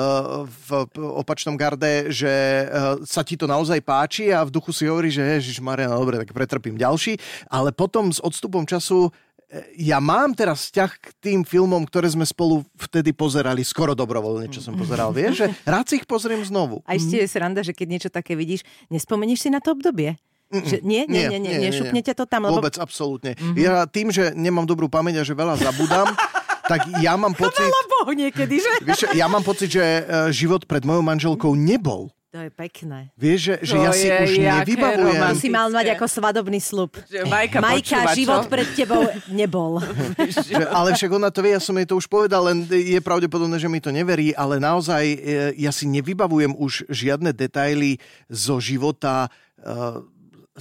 v 0.46 0.70
opačnom 0.94 1.58
garde, 1.58 2.11
že 2.12 2.32
eh, 2.32 2.68
sa 3.08 3.26
ti 3.26 3.40
to 3.40 3.50
naozaj 3.50 3.80
páči 3.82 4.30
a 4.30 4.44
v 4.44 4.54
duchu 4.54 4.76
si 4.76 4.86
hovorí, 4.86 5.10
že 5.10 5.24
Ježiš 5.24 5.64
Maria, 5.64 5.90
no 5.90 5.98
dobre, 5.98 6.22
tak 6.22 6.36
pretrpím 6.36 6.78
ďalší, 6.78 7.18
ale 7.48 7.72
potom 7.72 8.12
s 8.12 8.22
odstupom 8.22 8.68
času 8.68 9.10
eh, 9.50 9.66
ja 9.80 9.98
mám 9.98 10.36
teraz 10.36 10.70
vzťah 10.70 10.92
k 11.00 11.08
tým 11.24 11.40
filmom, 11.48 11.88
ktoré 11.88 12.12
sme 12.12 12.28
spolu 12.28 12.68
vtedy 12.78 13.16
pozerali, 13.16 13.64
skoro 13.64 13.96
dobrovoľne, 13.96 14.52
čo 14.52 14.62
som 14.62 14.76
pozeral, 14.76 15.16
vieš, 15.16 15.44
že 15.44 15.48
rád 15.64 15.88
si 15.88 16.04
ich 16.04 16.06
pozriem 16.06 16.44
znovu. 16.46 16.84
A 16.86 17.00
ešte 17.00 17.18
je 17.20 17.28
sranda, 17.28 17.64
že 17.64 17.74
keď 17.74 17.88
niečo 17.88 18.10
také 18.14 18.36
vidíš, 18.38 18.68
nespomenieš 18.92 19.48
si 19.48 19.50
na 19.50 19.64
to 19.64 19.74
obdobie? 19.74 20.20
Že 20.52 20.84
nie, 20.84 21.08
nie, 21.08 21.32
nie, 21.32 21.40
nie, 21.40 21.56
nie, 21.56 21.72
nešupnete 21.72 22.12
to 22.12 22.28
tam? 22.28 22.44
Lebo... 22.44 22.60
Vôbec, 22.60 22.76
absolútne. 22.76 23.40
Mm-hmm. 23.40 23.56
Ja 23.56 23.88
tým, 23.88 24.12
že 24.12 24.36
nemám 24.36 24.68
dobrú 24.68 24.92
pamäť 24.92 25.24
a 25.24 25.28
že 25.28 25.32
veľa 25.32 25.56
zabudám, 25.56 26.12
tak 26.68 26.80
ja 27.02 27.14
mám 27.18 27.34
pocit... 27.34 27.70
Bohu 28.02 28.12
niekedy, 28.18 28.58
že? 28.58 28.72
Vieš, 28.82 29.02
ja 29.14 29.30
mám 29.30 29.46
pocit, 29.46 29.70
že 29.70 29.82
e, 29.82 30.02
život 30.34 30.66
pred 30.66 30.82
mojou 30.82 31.06
manželkou 31.06 31.54
nebol. 31.54 32.10
To 32.32 32.40
je 32.40 32.48
pekné. 32.48 33.12
Vieš, 33.20 33.40
že, 33.44 33.56
že 33.60 33.76
ja 33.76 33.92
si 33.92 34.08
už 34.08 34.32
nevybavujem. 34.40 35.20
To 35.20 35.36
si 35.36 35.52
mal 35.52 35.68
mať 35.68 36.00
ako 36.00 36.06
svadobný 36.08 36.64
slub. 36.64 36.96
Že 37.12 37.28
Majka, 37.28 37.60
Majka 37.60 38.08
počúva, 38.08 38.16
život 38.16 38.44
čo? 38.48 38.52
pred 38.56 38.68
tebou 38.72 39.04
nebol. 39.36 39.84
že, 40.48 40.64
ale 40.72 40.96
však 40.96 41.12
ona 41.12 41.28
to 41.28 41.44
vie, 41.44 41.52
ja 41.52 41.60
som 41.60 41.76
jej 41.76 41.84
to 41.84 42.00
už 42.00 42.08
povedal, 42.08 42.48
len 42.48 42.64
je 42.72 42.96
pravdepodobné, 43.04 43.60
že 43.60 43.68
mi 43.68 43.84
to 43.84 43.92
neverí, 43.92 44.32
ale 44.32 44.64
naozaj 44.64 45.04
e, 45.04 45.18
ja 45.60 45.76
si 45.76 45.92
nevybavujem 45.92 46.56
už 46.56 46.88
žiadne 46.88 47.36
detaily 47.36 48.00
zo 48.32 48.64
života 48.64 49.28
uh, 49.28 50.00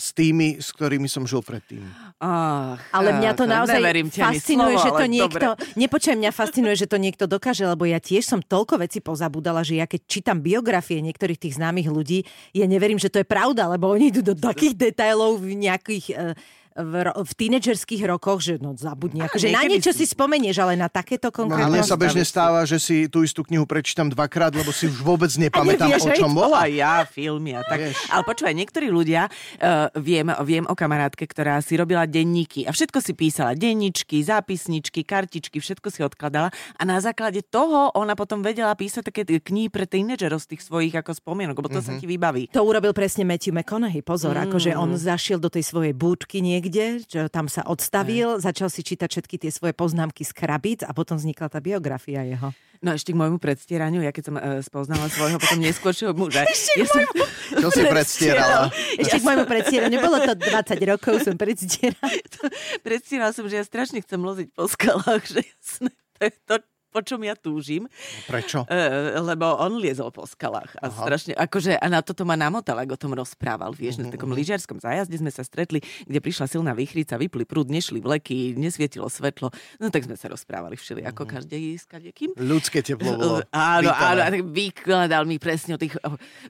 s 0.00 0.16
tými, 0.16 0.56
s 0.56 0.72
ktorými 0.72 1.04
som 1.04 1.28
žil 1.28 1.44
predtým. 1.44 1.84
Ach, 2.16 2.80
ale 2.90 3.20
mňa 3.20 3.32
to 3.36 3.44
naozaj 3.44 3.80
fascinuje, 4.08 4.80
slovo, 4.80 4.84
že 4.88 4.90
to 4.96 5.06
niekto... 5.06 5.46
Dobre. 5.52 5.76
Nepočujem, 5.76 6.18
mňa 6.18 6.32
fascinuje, 6.32 6.74
že 6.80 6.88
to 6.88 6.96
niekto 6.96 7.28
dokáže, 7.28 7.68
lebo 7.68 7.84
ja 7.84 8.00
tiež 8.00 8.24
som 8.24 8.40
toľko 8.40 8.80
vecí 8.80 9.04
pozabudala, 9.04 9.60
že 9.60 9.76
ja 9.76 9.84
keď 9.84 10.00
čítam 10.08 10.40
biografie 10.40 11.04
niektorých 11.04 11.36
tých 11.36 11.60
známych 11.60 11.92
ľudí, 11.92 12.24
ja 12.56 12.64
neverím, 12.64 12.96
že 12.96 13.12
to 13.12 13.20
je 13.20 13.28
pravda, 13.28 13.68
lebo 13.68 13.92
oni 13.92 14.08
idú 14.08 14.24
do 14.24 14.32
takých 14.32 14.74
detailov 14.74 15.44
v 15.44 15.60
nejakých... 15.60 16.06
Uh, 16.16 16.58
v, 16.82 16.94
v 17.12 17.32
tínedžerských 17.36 18.02
rokoch, 18.08 18.40
že 18.44 18.58
no 18.58 18.72
zabudni, 18.76 19.20
akože 19.24 19.52
na 19.52 19.64
niečo 19.68 19.92
si 19.92 20.08
spomenieš, 20.08 20.60
ale 20.62 20.74
na 20.76 20.88
takéto 20.88 21.28
konkrétne... 21.28 21.68
No, 21.68 21.74
mne 21.76 21.84
sa 21.86 21.96
bežne 21.96 22.24
stáva, 22.24 22.64
že 22.64 22.80
si 22.80 23.06
tú 23.06 23.24
istú 23.24 23.44
knihu 23.44 23.64
prečítam 23.64 24.08
dvakrát, 24.08 24.54
lebo 24.54 24.70
si 24.70 24.88
už 24.88 25.02
vôbec 25.02 25.30
nepamätám, 25.34 25.90
nevieš, 25.90 26.08
o 26.08 26.12
čom 26.14 26.30
bola. 26.30 26.64
A 26.64 26.70
ja, 26.70 27.02
filmy 27.08 27.58
a 27.58 27.66
tak. 27.66 27.90
Vieš. 27.90 27.96
Ale 28.12 28.22
počúvaj, 28.22 28.54
niektorí 28.54 28.86
ľudia, 28.88 29.26
uh, 29.26 29.90
viem, 29.98 30.30
viem 30.46 30.64
o 30.68 30.74
kamarátke, 30.78 31.26
ktorá 31.26 31.58
si 31.64 31.74
robila 31.74 32.06
denníky 32.06 32.64
a 32.64 32.70
všetko 32.70 33.02
si 33.02 33.12
písala. 33.18 33.58
Denníčky, 33.58 34.22
zápisničky, 34.22 35.02
kartičky, 35.02 35.58
všetko 35.58 35.88
si 35.90 36.00
odkladala 36.06 36.54
a 36.54 36.82
na 36.86 37.02
základe 37.02 37.42
toho 37.42 37.90
ona 37.98 38.14
potom 38.14 38.46
vedela 38.46 38.70
písať 38.78 39.02
také 39.10 39.22
knihy 39.26 39.66
pre 39.66 39.90
tínedžerov 39.90 40.38
z 40.38 40.54
tých 40.54 40.62
svojich 40.62 40.94
ako 40.94 41.18
spomienok, 41.18 41.58
lebo 41.58 41.66
to 41.66 41.82
mm-hmm. 41.82 41.98
sa 41.98 42.00
ti 42.00 42.06
vybaví. 42.06 42.46
To 42.54 42.62
urobil 42.62 42.94
presne 42.94 43.26
Matthew 43.26 43.50
McConaughey, 43.50 44.06
pozor, 44.06 44.38
mm. 44.38 44.46
akože 44.46 44.70
on 44.78 44.94
zašiel 44.94 45.42
do 45.42 45.50
tej 45.50 45.66
svojej 45.66 45.90
búdky 45.90 46.38
niekde, 46.38 46.69
čo 47.04 47.26
tam 47.28 47.50
sa 47.50 47.66
odstavil, 47.66 48.38
Aj. 48.38 48.50
začal 48.50 48.70
si 48.70 48.86
čítať 48.86 49.08
všetky 49.10 49.36
tie 49.42 49.50
svoje 49.50 49.74
poznámky 49.74 50.22
z 50.22 50.32
krabíc 50.32 50.80
a 50.86 50.94
potom 50.94 51.18
vznikla 51.18 51.50
tá 51.50 51.58
biografia 51.58 52.22
jeho. 52.22 52.54
No 52.80 52.96
ešte 52.96 53.12
k 53.12 53.20
môjmu 53.20 53.36
predstieraniu, 53.36 54.00
ja 54.00 54.08
keď 54.08 54.24
som 54.24 54.36
uh, 54.40 54.64
spoznala 54.64 55.12
svojho 55.12 55.36
potom 55.36 55.60
neskôršieho 55.60 56.16
muža. 56.16 56.48
Ešte 56.54 56.80
ja 56.80 56.86
som... 56.88 57.04
Čo 57.60 57.68
si 57.76 57.82
predstierala? 57.84 58.72
Ešte 58.96 59.20
k 59.20 59.24
môjmu 59.26 59.44
predstieraniu, 59.44 60.00
nebolo 60.00 60.16
to 60.24 60.32
20 60.32 60.90
rokov, 60.96 61.20
som 61.20 61.36
predstierala. 61.36 62.08
predstierala 62.86 63.36
som, 63.36 63.44
že 63.52 63.60
ja 63.60 63.64
strašne 63.68 64.00
chcem 64.00 64.16
loziť 64.16 64.48
po 64.56 64.64
skalách, 64.64 65.28
že 65.28 65.44
jasné, 65.44 65.92
to 66.16 66.20
je 66.24 66.32
to, 66.48 66.54
po 66.90 67.00
čom 67.06 67.22
ja 67.22 67.38
túžim. 67.38 67.86
Prečo? 68.26 68.66
E, 68.66 69.14
lebo 69.22 69.46
on 69.62 69.78
liezol 69.78 70.10
po 70.10 70.26
skalách. 70.26 70.74
A 70.82 70.90
Aha. 70.90 71.06
strašne, 71.06 71.32
akože, 71.38 71.78
a 71.78 71.86
na 71.86 72.02
toto 72.02 72.26
ma 72.26 72.34
namotal, 72.34 72.82
ako 72.82 72.98
o 72.98 73.00
tom 73.00 73.12
rozprával. 73.14 73.70
Vieš, 73.70 74.02
uh-huh. 74.02 74.10
na 74.10 74.14
takom 74.14 74.34
lyžiarskom 74.34 74.82
zájazde 74.82 75.22
sme 75.22 75.30
sa 75.30 75.46
stretli, 75.46 75.78
kde 76.04 76.18
prišla 76.18 76.50
silná 76.50 76.74
výchrica, 76.74 77.14
vypli 77.14 77.46
prúd, 77.46 77.70
nešli 77.70 78.02
vleky, 78.02 78.58
nesvietilo 78.58 79.06
svetlo. 79.06 79.54
No 79.78 79.88
tak 79.88 80.10
sme 80.10 80.18
sa 80.18 80.26
rozprávali 80.26 80.74
všeli, 80.74 81.06
ako 81.06 81.22
uh-huh. 81.24 81.34
každý 81.38 81.78
s 81.78 81.86
kadekým. 81.86 82.34
Ľudské 82.34 82.82
teplo 82.82 83.14
bolo. 83.14 83.38
Áno, 83.54 83.92
áno, 83.92 84.20
tak 84.24 84.42
vykladal 84.46 85.24
mi 85.28 85.36
presne 85.36 85.76
o 85.76 85.80
tých, 85.80 85.94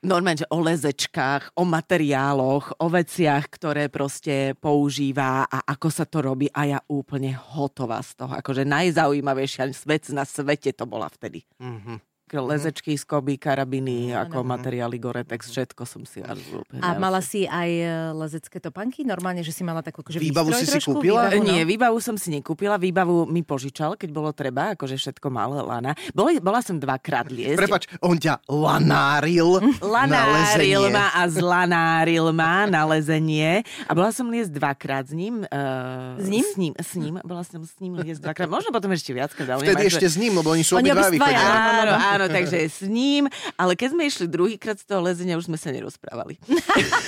normálne, 0.05 0.42
že 0.44 0.48
o 0.53 0.59
lezečkách, 0.62 1.57
o 1.59 1.64
materiáloch, 1.68 2.81
o 2.81 2.87
veciach, 2.88 3.50
ktoré 3.50 3.90
proste 3.92 4.55
používa 4.57 5.44
a 5.44 5.59
ako 5.74 5.88
sa 5.90 6.05
to 6.07 6.22
robí 6.24 6.46
a 6.55 6.76
ja 6.76 6.79
úplne 6.87 7.35
hotová 7.35 8.00
z 8.00 8.16
toho. 8.20 8.33
Akože 8.38 8.64
najzaujímavejšia 8.64 9.70
vec 9.85 10.09
na 10.14 10.24
svete 10.31 10.71
to 10.71 10.87
bola 10.87 11.11
vtedy. 11.11 11.43
Mm-hmm 11.59 12.10
lezečky, 12.38 12.95
skoby, 12.95 13.35
karabiny, 13.35 14.14
no, 14.14 14.23
ako 14.23 14.47
no, 14.47 14.49
materiály 14.55 14.97
Gore-Tex, 15.03 15.51
všetko 15.51 15.83
som 15.83 16.07
si 16.07 16.23
až 16.23 16.38
A 16.79 16.95
mala 16.95 17.19
si 17.19 17.51
aj 17.51 17.71
e, 17.71 17.87
lezecké 18.14 18.62
topanky? 18.62 19.03
Normálne, 19.03 19.43
že 19.43 19.51
si 19.51 19.66
mala 19.66 19.83
takú 19.83 20.07
akože 20.07 20.23
Výbavu 20.23 20.55
si 20.55 20.71
si 20.71 20.79
kúpila? 20.79 21.27
Výbavu, 21.27 21.43
no? 21.43 21.51
Nie, 21.51 21.62
výbavu 21.66 21.99
som 21.99 22.14
si 22.14 22.31
nekúpila, 22.31 22.79
výbavu 22.79 23.27
mi 23.27 23.43
požičal, 23.43 23.99
keď 23.99 24.11
bolo 24.14 24.31
treba, 24.31 24.79
akože 24.79 24.95
všetko 24.95 25.27
mal 25.33 25.51
lana. 25.51 25.99
Bola, 26.14 26.31
bola 26.38 26.61
som 26.62 26.79
dvakrát 26.79 27.27
liesť. 27.33 27.59
Prepač, 27.59 27.83
on 27.99 28.14
ťa 28.14 28.47
lanáril 28.47 29.59
Lanáril 29.95 30.93
na 30.93 31.01
ma 31.01 31.07
a 31.16 31.23
zlanáril 31.27 32.27
ma 32.37 32.69
na 32.69 32.85
lezenie. 32.87 33.64
A 33.88 33.93
bola 33.97 34.12
som 34.12 34.29
liesť 34.29 34.53
dvakrát 34.53 35.09
s 35.09 35.14
ním. 35.16 35.43
Uh, 35.49 36.21
s 36.21 36.29
ním? 36.29 36.45
S 36.45 36.55
ním, 36.57 36.73
s 36.77 36.93
ním. 36.95 37.14
Bola 37.25 37.43
som 37.43 37.62
s 37.64 37.75
ním 37.81 37.97
liesť 37.97 38.21
dvakrát. 38.21 38.49
Možno 38.51 38.71
potom 38.71 38.93
ešte 38.93 39.16
viac. 39.16 39.33
Vtedy 39.33 39.88
ešte 39.88 40.07
s 40.07 40.16
ním, 40.21 40.37
lebo 40.37 40.53
oni 40.53 40.62
sú 40.66 40.77
obidva 40.77 41.09
Áno, 41.11 41.95
áno, 41.95 41.95
áno, 41.97 42.20
takže 42.27 42.59
s 42.67 42.81
ním, 42.85 43.31
ale 43.55 43.79
keď 43.79 43.89
sme 43.95 44.03
išli 44.05 44.27
druhýkrát 44.27 44.77
z 44.77 44.85
toho 44.85 45.01
lezenia, 45.01 45.39
už 45.39 45.49
sme 45.49 45.57
sa 45.57 45.71
nerozprávali. 45.73 46.37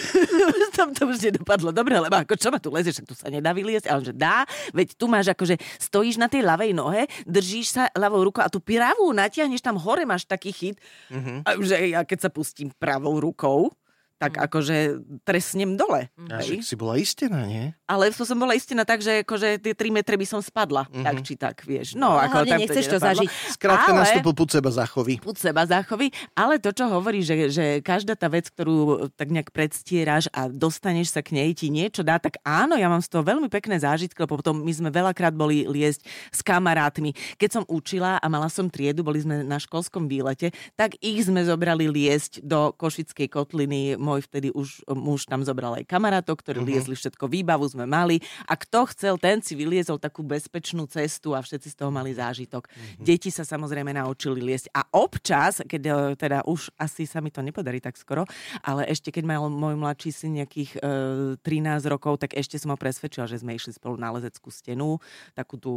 Tam 0.79 0.95
to 0.95 1.11
už 1.11 1.21
nedopadlo 1.21 1.75
dobre, 1.75 1.99
lebo 1.99 2.17
ako 2.17 2.39
čo 2.39 2.49
ma 2.49 2.63
tu 2.63 2.73
lezieš, 2.73 3.05
tu 3.05 3.13
sa 3.13 3.29
nedá 3.29 3.53
vyliesť, 3.53 3.91
ale 3.91 4.01
že 4.07 4.15
dá, 4.15 4.47
veď 4.73 4.97
tu 4.97 5.11
máš 5.11 5.35
akože 5.35 5.59
stojíš 5.83 6.17
na 6.17 6.31
tej 6.31 6.47
ľavej 6.47 6.73
nohe, 6.73 7.05
držíš 7.29 7.67
sa 7.77 7.83
ľavou 7.93 8.25
rukou 8.25 8.41
a 8.41 8.49
tú 8.49 8.63
pravú 8.63 9.13
natiahneš 9.13 9.61
tam 9.61 9.77
hore, 9.77 10.07
máš 10.09 10.25
taký 10.25 10.55
chyt, 10.55 10.77
mm-hmm. 11.13 11.37
a 11.45 11.51
že 11.61 11.77
ja 11.93 12.01
keď 12.07 12.29
sa 12.29 12.31
pustím 12.31 12.71
pravou 12.79 13.19
rukou, 13.19 13.75
tak 14.23 14.39
akože 14.41 14.77
tresnem 15.23 15.75
dole. 15.75 16.07
A 16.29 16.39
hej. 16.39 16.63
si 16.63 16.75
bola 16.75 16.95
istená, 16.95 17.43
nie? 17.43 17.75
Ale 17.85 18.09
to 18.09 18.23
som 18.23 18.37
bola 18.37 18.53
istená 18.53 18.83
tak, 18.83 18.99
že 18.99 19.21
akože 19.21 19.59
tie 19.59 19.75
3 19.75 19.91
metre 19.91 20.15
by 20.15 20.25
som 20.25 20.39
spadla, 20.39 20.87
Mhm. 20.87 21.03
tak 21.03 21.17
či 21.21 21.35
tak, 21.35 21.57
vieš. 21.63 21.95
No, 21.95 22.15
A 22.15 22.25
ako 22.25 22.37
hlavne 22.41 22.51
tam 22.53 22.61
nechceš 22.63 22.87
to 22.87 22.99
zažiť. 22.99 23.29
Skrátka 23.53 23.91
Ale- 23.91 24.01
nastúpil 24.01 24.33
púd 24.33 24.49
seba 24.49 24.71
záchovy. 24.71 25.15
púd 25.19 25.37
seba 25.37 25.63
záchovy, 25.65 26.07
ale 26.33 26.57
to, 26.57 26.71
čo 26.71 26.87
hovorí, 26.87 27.21
že, 27.21 27.49
že 27.49 27.65
každá 27.81 28.15
tá 28.15 28.27
vec, 28.27 28.47
ktorú 28.47 28.73
tak 29.11 29.29
nejak 29.29 29.51
predstieraš 29.51 30.31
a 30.31 30.47
dostaneš 30.47 31.11
sa 31.11 31.21
k 31.21 31.35
nej, 31.35 31.51
ti 31.53 31.69
niečo 31.69 32.01
dá, 32.01 32.17
tak 32.17 32.39
áno, 32.43 32.75
ja 32.75 32.87
mám 32.87 33.01
z 33.01 33.09
toho 33.09 33.23
veľmi 33.23 33.49
pekné 33.49 33.77
zážitky, 33.77 34.17
lebo 34.19 34.37
potom 34.37 34.57
my 34.57 34.71
sme 34.71 34.89
veľakrát 34.89 35.33
boli 35.33 35.65
liesť 35.65 36.01
s 36.29 36.41
kamarátmi. 36.41 37.11
Keď 37.35 37.51
som 37.51 37.65
učila 37.67 38.17
a 38.17 38.27
mala 38.27 38.47
som 38.47 38.69
triedu, 38.69 39.03
boli 39.03 39.19
sme 39.19 39.43
na 39.43 39.57
školskom 39.57 40.07
výlete, 40.07 40.49
tak 40.73 40.95
ich 40.99 41.23
sme 41.23 41.43
zobrali 41.43 41.87
liesť 41.87 42.41
do 42.41 42.71
Košickej 42.73 43.29
kotliny. 43.29 43.97
Môj 44.13 44.29
vtedy 44.29 44.53
už 44.53 44.85
muž 44.93 45.25
tam 45.25 45.41
zobral 45.41 45.73
aj 45.81 45.89
kamarátov, 45.89 46.45
ktorí 46.45 46.61
uh-huh. 46.61 46.77
liezli 46.77 46.93
všetko, 46.93 47.33
výbavu 47.33 47.65
sme 47.65 47.89
mali 47.89 48.21
a 48.45 48.53
kto 48.53 48.85
chcel, 48.93 49.17
ten 49.17 49.41
si 49.41 49.57
vyliezol 49.57 49.97
takú 49.97 50.21
bezpečnú 50.21 50.85
cestu 50.85 51.33
a 51.33 51.41
všetci 51.41 51.73
z 51.73 51.77
toho 51.81 51.89
mali 51.89 52.13
zážitok. 52.13 52.69
Uh-huh. 52.69 53.01
Deti 53.01 53.33
sa 53.33 53.49
samozrejme 53.49 53.97
naučili 53.97 54.45
liesť 54.45 54.69
a 54.77 54.85
občas, 54.93 55.65
keď 55.65 55.83
e, 55.89 55.93
teda 56.21 56.45
už 56.45 56.69
asi 56.77 57.09
sa 57.09 57.25
mi 57.25 57.33
to 57.33 57.41
nepodarí 57.41 57.81
tak 57.81 57.97
skoro, 57.97 58.29
ale 58.61 58.85
ešte 58.85 59.09
keď 59.09 59.25
mal 59.25 59.49
môj 59.49 59.81
mladší 59.81 60.11
syn 60.13 60.45
nejakých 60.45 60.77
e, 60.77 61.41
13 61.41 61.89
rokov, 61.89 62.21
tak 62.21 62.37
ešte 62.37 62.61
som 62.61 62.75
ho 62.75 62.79
presvedčila, 62.79 63.25
že 63.25 63.41
sme 63.41 63.57
išli 63.57 63.73
spolu 63.73 63.97
na 63.97 64.13
lezeckú 64.13 64.53
stenu, 64.53 65.01
takú 65.33 65.57
tú 65.57 65.73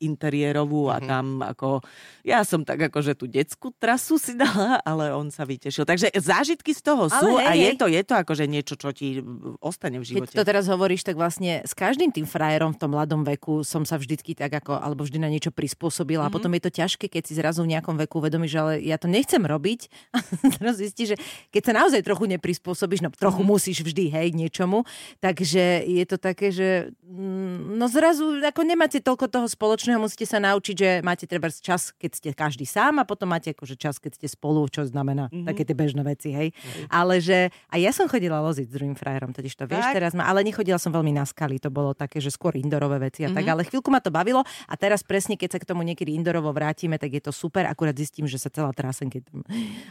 interiérovú 0.00 0.88
a 0.88 0.96
tam 1.04 1.44
ako, 1.44 1.84
ja 2.24 2.40
som 2.46 2.64
tak 2.64 2.88
ako, 2.88 2.98
že 3.04 3.12
tú 3.12 3.28
detskú 3.28 3.74
trasu 3.76 4.16
si 4.16 4.32
dala, 4.32 4.80
ale 4.88 5.12
on 5.12 5.28
sa 5.28 5.44
vytešil. 5.44 5.84
Takže 5.84 6.08
zážitky 6.16 6.72
z 6.72 6.80
toho 6.80 7.10
Ale 7.10 7.18
sú 7.20 7.23
hej, 7.40 7.46
a 7.46 7.52
je 7.56 7.70
hej. 7.72 7.76
to, 7.76 7.86
je 7.88 8.02
to 8.04 8.14
akože 8.14 8.44
niečo, 8.44 8.74
čo 8.76 8.92
ti 8.92 9.20
ostane 9.60 9.98
v 9.98 10.04
Keď 10.04 10.08
živote. 10.08 10.36
to 10.36 10.44
teraz 10.44 10.64
hovoríš, 10.68 11.02
tak 11.02 11.16
vlastne 11.16 11.64
s 11.64 11.72
každým 11.72 12.12
tým 12.12 12.26
frajerom 12.28 12.72
v 12.74 12.78
tom 12.80 12.90
mladom 12.92 13.22
veku 13.24 13.64
som 13.64 13.82
sa 13.88 13.96
vždycky 13.96 14.36
tak 14.36 14.52
ako, 14.52 14.76
alebo 14.76 15.02
vždy 15.02 15.18
na 15.20 15.30
niečo 15.32 15.50
prispôsobila. 15.50 16.26
Mm-hmm. 16.26 16.32
A 16.32 16.34
potom 16.36 16.52
je 16.52 16.62
to 16.62 16.70
ťažké, 16.70 17.06
keď 17.08 17.22
si 17.24 17.32
zrazu 17.36 17.64
v 17.64 17.76
nejakom 17.76 17.96
veku 17.96 18.20
uvedomíš, 18.20 18.50
že 18.54 18.58
ale 18.60 18.72
ja 18.84 18.96
to 19.00 19.08
nechcem 19.08 19.42
robiť. 19.42 19.88
A 20.14 20.18
teraz 20.60 20.76
zistíš, 20.78 21.14
že 21.14 21.16
keď 21.50 21.62
sa 21.64 21.72
naozaj 21.84 22.00
trochu 22.04 22.24
neprispôsobíš, 22.36 23.00
no 23.04 23.10
trochu 23.14 23.40
mm-hmm. 23.40 23.52
musíš 23.54 23.78
vždy, 23.84 24.04
hej, 24.12 24.28
niečomu, 24.36 24.84
takže 25.22 25.84
je 25.84 26.04
to 26.04 26.16
také, 26.20 26.50
že 26.50 26.92
mm, 27.04 27.78
no 27.78 27.86
zrazu 27.88 28.42
ako 28.42 28.60
nemáte 28.66 28.98
toľko 29.00 29.26
toho 29.30 29.46
spoločného, 29.46 30.02
musíte 30.02 30.26
sa 30.26 30.42
naučiť, 30.42 30.76
že 30.76 30.90
máte 31.00 31.24
treba 31.28 31.48
čas, 31.48 31.94
keď 31.96 32.10
ste 32.12 32.28
každý 32.34 32.66
sám 32.66 33.00
a 33.00 33.08
potom 33.08 33.30
máte 33.30 33.54
akože 33.54 33.78
čas, 33.78 33.96
keď 34.02 34.18
ste 34.18 34.26
spolu, 34.30 34.66
čo 34.68 34.84
znamená 34.84 35.30
mm-hmm. 35.30 35.46
také 35.46 35.62
tie 35.62 35.76
bežné 35.76 36.02
veci, 36.02 36.34
hej. 36.34 36.48
Ale 36.90 37.13
že, 37.16 37.38
a 37.66 37.76
ja 37.76 37.90
som 37.90 38.04
chodila 38.04 38.38
loziť 38.40 38.64
s 38.64 38.72
druhým 38.72 38.92
frajerom, 38.92 39.30
totiž 39.30 39.54
to 39.54 39.64
vieš, 39.64 39.82
Tak. 39.82 39.94
teraz 39.94 40.12
ma, 40.12 40.24
ale 40.24 40.40
nechodila 40.40 40.76
som 40.76 40.88
veľmi 40.88 41.10
na 41.10 41.22
skaly, 41.22 41.56
to 41.56 41.68
bolo 41.68 41.92
také, 41.92 42.16
že 42.16 42.28
skôr 42.28 42.54
indorové 42.54 42.98
veci 43.00 43.20
a 43.20 43.30
tak, 43.30 43.44
ale 43.44 43.62
chvíľku 43.62 43.88
ma 43.88 43.98
to 43.98 44.08
bavilo 44.08 44.40
a 44.40 44.74
teraz 44.74 45.00
presne, 45.00 45.34
keď 45.34 45.48
sa 45.50 45.58
k 45.58 45.66
tomu 45.66 45.82
niekedy 45.82 46.10
indorovo 46.10 46.48
vrátime, 46.48 46.94
tak 46.94 47.10
je 47.10 47.20
to 47.20 47.30
super, 47.30 47.64
akurát 47.64 47.92
zistím, 47.92 48.24
že 48.24 48.36
sa 48.36 48.48
celá 48.48 48.70
trasem, 48.70 49.06
keď 49.06 49.22
tam, 49.24 49.42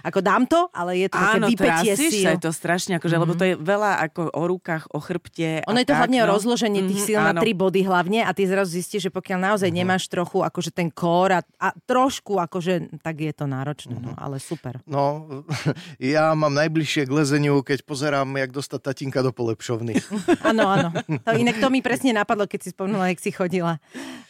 ako 0.01 0.19
dám 0.19 0.43
to, 0.45 0.67
ale 0.69 0.97
je 0.97 1.07
to 1.07 1.17
také 1.17 1.37
Áno, 1.37 1.47
vypetie 1.47 1.91
trasíš 1.91 2.11
síl. 2.13 2.23
sa, 2.23 2.31
je 2.31 2.41
to 2.41 2.51
strašne, 2.51 2.93
akože, 2.93 3.11
mm-hmm. 3.11 3.23
lebo 3.23 3.33
to 3.33 3.45
je 3.45 3.55
veľa 3.55 3.91
ako 4.03 4.21
o 4.29 4.43
rukách, 4.45 4.83
o 4.89 4.99
chrbte. 4.99 5.61
Ono 5.65 5.75
je 5.75 5.83
to 5.83 5.91
tak, 5.91 5.99
hlavne 6.01 6.19
o 6.19 6.25
no. 6.25 6.31
rozložení 6.31 6.79
tých 6.83 6.99
Mhm, 6.99 7.05
síl 7.05 7.19
na 7.19 7.31
áno. 7.31 7.39
tri 7.39 7.53
body 7.53 7.81
hlavne 7.81 8.19
a 8.19 8.31
ty 8.31 8.43
zrazu 8.43 8.71
zistíš, 8.73 9.01
že 9.01 9.11
pokiaľ 9.11 9.39
naozaj 9.43 9.67
Mhm. 9.67 9.77
nemáš 9.77 10.03
trochu 10.05 10.39
akože 10.39 10.69
ten 10.69 10.89
kór 10.89 11.29
a, 11.33 11.41
a 11.57 11.67
trošku 11.79 12.37
akože, 12.37 12.73
tak 12.99 13.15
je 13.19 13.31
to 13.31 13.45
náročné, 13.45 13.93
Mhm. 13.93 14.03
no, 14.03 14.11
ale 14.15 14.37
super. 14.37 14.79
No, 14.85 15.27
ja 15.99 16.33
mám 16.33 16.51
najbližšie 16.51 17.05
k 17.05 17.12
lezeniu, 17.13 17.61
keď 17.61 17.85
pozerám, 17.85 18.27
jak 18.35 18.51
dostať 18.51 18.79
tatinka 18.81 19.21
do 19.21 19.29
polepšovny. 19.29 19.93
Áno, 20.49 20.67
áno. 20.67 20.89
To, 21.23 21.31
inak 21.37 21.57
to 21.61 21.71
mi 21.71 21.79
presne 21.79 22.11
napadlo, 22.11 22.49
keď 22.49 22.59
si 22.67 22.69
spomínala, 22.75 23.09
jak 23.13 23.21
si 23.21 23.31
chodila 23.31 23.79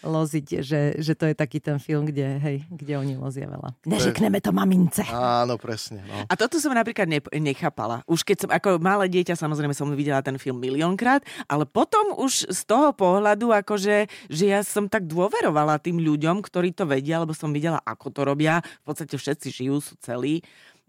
loziť, 0.04 0.62
že, 0.62 0.82
že 1.00 1.14
to 1.16 1.32
je 1.32 1.36
taký 1.36 1.64
ten 1.64 1.80
film, 1.80 2.04
kde, 2.04 2.38
hej, 2.44 2.58
kde 2.68 2.94
oni 3.00 3.16
lozia 3.16 3.48
veľa. 3.48 3.74
Neřekneme 3.88 4.44
to 4.44 4.52
mamince. 4.52 5.08
Áno, 5.10 5.56
presne. 5.56 6.04
No. 6.04 6.28
A 6.28 6.34
toto 6.36 6.60
som 6.60 6.76
napríklad 6.76 7.08
ne, 7.08 7.24
nechápala. 7.40 8.04
Už 8.06 8.28
keď 8.28 8.38
som 8.46 8.50
ako 8.52 8.84
malé 8.84 9.08
dieťa, 9.08 9.40
samozrejme 9.40 9.72
som 9.72 9.88
videla 9.96 10.20
ten 10.20 10.36
film 10.36 10.60
miliónkrát, 10.60 11.24
ale 11.48 11.64
potom 11.64 12.20
už 12.20 12.52
z 12.52 12.62
toho 12.68 12.92
pohľadu, 12.92 13.56
akože, 13.64 14.12
že 14.28 14.46
ja 14.46 14.60
som 14.62 14.92
tak 14.92 15.08
dôverovala 15.08 15.80
tým 15.80 16.04
ľuďom, 16.04 16.44
ktorí 16.44 16.76
to 16.76 16.84
vedia, 16.84 17.24
lebo 17.24 17.32
som 17.32 17.56
videla, 17.56 17.80
ako 17.82 18.12
to 18.12 18.22
robia. 18.28 18.60
V 18.84 18.92
podstate 18.92 19.16
všetci 19.16 19.48
žijú, 19.64 19.80
sú 19.80 19.96
celí. 20.04 20.44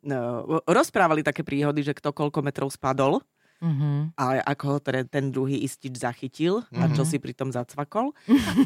No, 0.04 0.44
rozprávali 0.68 1.24
také 1.24 1.40
príhody, 1.40 1.80
že 1.80 1.96
kto 1.96 2.12
koľko 2.12 2.44
metrov 2.44 2.68
spadol. 2.68 3.24
Uh-huh. 3.64 4.12
ale 4.20 4.44
ako 4.44 4.64
ho 4.68 4.78
teda 4.78 5.08
ten 5.08 5.32
druhý 5.32 5.56
istič 5.64 5.96
zachytil 5.96 6.68
a 6.76 6.92
čo 6.92 7.08
si 7.08 7.16
pritom 7.16 7.48
zacvakol. 7.48 8.12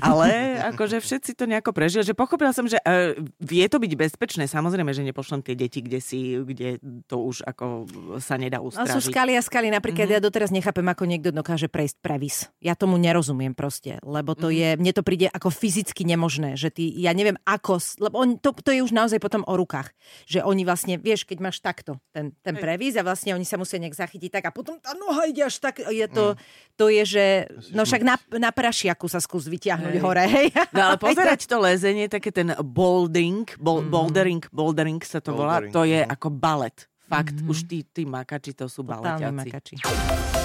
Ale 0.02 0.28
akože 0.74 0.98
všetci 0.98 1.38
to 1.38 1.46
nejako 1.46 1.70
prežili, 1.70 2.02
že 2.02 2.18
pochopila 2.18 2.50
som, 2.50 2.66
že 2.66 2.82
uh, 2.82 3.14
vie 3.38 3.62
to 3.70 3.78
byť 3.78 3.92
bezpečné. 3.94 4.50
Samozrejme, 4.50 4.90
že 4.90 5.06
nepošlem 5.06 5.46
tie 5.46 5.54
deti, 5.54 5.78
kde 5.78 6.02
si, 6.02 6.34
kde 6.42 6.82
to 7.06 7.22
už 7.22 7.46
ako 7.46 7.86
sa 8.18 8.34
nedá 8.34 8.58
A 8.58 8.66
sú 8.66 8.74
ustražiť. 8.74 9.14
skaly 9.14 9.32
a 9.38 9.42
skaly. 9.42 9.70
Napríklad 9.70 10.10
Mhm. 10.10 10.18
mm-hmm. 10.18 10.24
ja 10.24 10.26
doteraz 10.26 10.50
nechápem, 10.50 10.86
ako 10.90 11.04
niekto 11.06 11.30
dokáže 11.30 11.70
prejsť 11.70 11.96
previs. 12.02 12.50
Ja 12.58 12.74
tomu 12.74 12.98
nerozumiem 12.98 13.54
proste, 13.54 14.02
lebo 14.02 14.34
to 14.34 14.50
je, 14.50 14.74
mne 14.74 14.90
to 14.90 15.06
príde 15.06 15.30
ako 15.30 15.54
fyzicky 15.54 16.02
nemožné, 16.02 16.58
že 16.58 16.74
ty, 16.74 16.90
ja 16.98 17.14
neviem 17.14 17.38
ako, 17.46 17.78
lebo 18.02 18.18
on, 18.18 18.34
to, 18.42 18.50
to 18.50 18.74
je 18.74 18.82
už 18.82 18.90
naozaj 18.90 19.22
potom 19.22 19.46
o 19.46 19.54
rukách. 19.54 19.94
Že 20.26 20.42
oni 20.42 20.62
vlastne, 20.66 20.98
vieš, 20.98 21.22
keď 21.22 21.38
máš 21.38 21.62
takto 21.62 22.02
ten, 22.10 22.34
ten 22.42 22.58
previs 22.58 22.98
a 22.98 23.06
vlastne 23.06 23.36
oni 23.36 23.46
sa 23.46 23.60
musia 23.60 23.78
nejak 23.78 23.94
zachytiť 23.94 24.30
tak 24.40 24.44
a 24.48 24.50
potom 24.50 24.80
noha 24.94 25.26
ide 25.26 25.44
až 25.44 25.58
tak, 25.58 25.80
je 25.82 26.06
to, 26.08 26.38
to 26.76 26.88
je, 26.88 27.02
že, 27.04 27.26
no 27.74 27.82
však 27.82 28.06
na, 28.06 28.14
na 28.38 28.54
prašiaku 28.54 29.10
sa 29.10 29.18
skús 29.18 29.50
vyťahnuť 29.50 29.94
Hej. 29.98 30.02
hore, 30.04 30.24
hej. 30.24 30.48
No 30.76 30.92
ale 30.92 30.96
pozerať 30.96 31.44
to 31.44 31.58
lezenie, 31.58 32.06
také 32.06 32.30
ten 32.30 32.54
bouldering, 32.62 33.44
bol, 33.58 33.82
Mhm. 33.82 33.90
bouldering, 33.90 34.42
bouldering 34.54 35.00
sa 35.02 35.18
to 35.18 35.34
volá, 35.34 35.58
Bouldering, 35.58 35.74
to 35.74 35.82
je 35.84 36.00
mhm. 36.04 36.10
ako 36.14 36.28
balet. 36.30 36.76
Fakt, 37.08 37.40
už 37.40 37.64
tí, 37.64 37.88
tí 37.88 38.04
makači 38.04 38.52
to 38.52 38.68
sú 38.68 38.84
Totálne 38.84 39.32
baletiaci. 39.32 39.80
makači. 39.80 40.38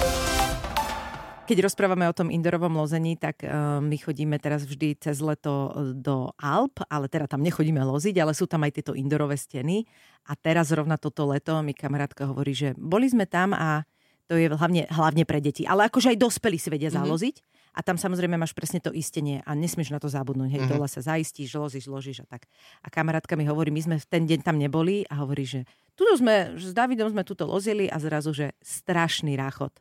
Keď 1.44 1.60
rozprávame 1.60 2.08
o 2.08 2.16
tom 2.16 2.32
indorovom 2.32 2.72
lození, 2.72 3.20
tak 3.20 3.44
uh, 3.44 3.84
my 3.84 4.00
chodíme 4.00 4.40
teraz 4.40 4.64
vždy 4.64 4.96
cez 4.96 5.20
leto 5.20 5.76
e, 5.76 5.92
do 5.92 6.32
Alp, 6.40 6.80
ale 6.88 7.12
teda 7.12 7.28
tam 7.28 7.44
nechodíme 7.44 7.84
loziť, 7.84 8.16
ale 8.16 8.32
sú 8.32 8.48
tam 8.48 8.64
aj 8.64 8.80
tieto 8.80 8.96
indorové 8.96 9.36
steny. 9.36 9.84
A 10.24 10.40
teraz 10.40 10.72
zrovna 10.72 10.96
toto 10.96 11.28
leto 11.28 11.60
mi 11.60 11.76
kamarátka 11.76 12.32
hovorí, 12.32 12.56
že 12.56 12.72
boli 12.80 13.12
sme 13.12 13.28
tam 13.28 13.52
a 13.52 13.84
to 14.28 14.40
je 14.40 14.48
hlavne, 14.48 14.88
hlavne 14.88 15.24
pre 15.28 15.44
deti. 15.44 15.68
Ale 15.68 15.88
akože 15.92 16.16
aj 16.16 16.18
dospelí 16.20 16.56
si 16.56 16.72
vedia 16.72 16.88
mm-hmm. 16.90 17.04
zaloziť. 17.04 17.36
A 17.74 17.82
tam 17.82 17.98
samozrejme 17.98 18.38
máš 18.38 18.54
presne 18.54 18.78
to 18.78 18.94
istenie 18.94 19.42
a 19.50 19.58
nesmieš 19.58 19.90
na 19.90 19.98
to 19.98 20.06
zabudnúť. 20.06 20.50
Hej, 20.54 20.62
mm-hmm. 20.62 20.74
dole 20.78 20.86
sa 20.86 21.02
zaistíš, 21.02 21.58
lozíš, 21.58 21.90
ložíš 21.90 22.22
a 22.22 22.30
tak. 22.30 22.46
A 22.86 22.88
kamarátka 22.94 23.34
mi 23.34 23.50
hovorí, 23.50 23.74
my 23.74 23.82
sme 23.82 23.96
v 23.98 24.06
ten 24.06 24.24
deň 24.30 24.46
tam 24.46 24.62
neboli 24.62 25.02
a 25.10 25.26
hovorí, 25.26 25.42
že 25.42 25.66
tuto 25.98 26.14
sme, 26.22 26.54
že 26.54 26.70
s 26.70 26.78
Davidom 26.78 27.10
sme 27.10 27.26
tuto 27.26 27.50
lozili 27.50 27.90
a 27.90 27.98
zrazu, 27.98 28.30
že 28.30 28.54
strašný 28.62 29.34
ráchod. 29.34 29.74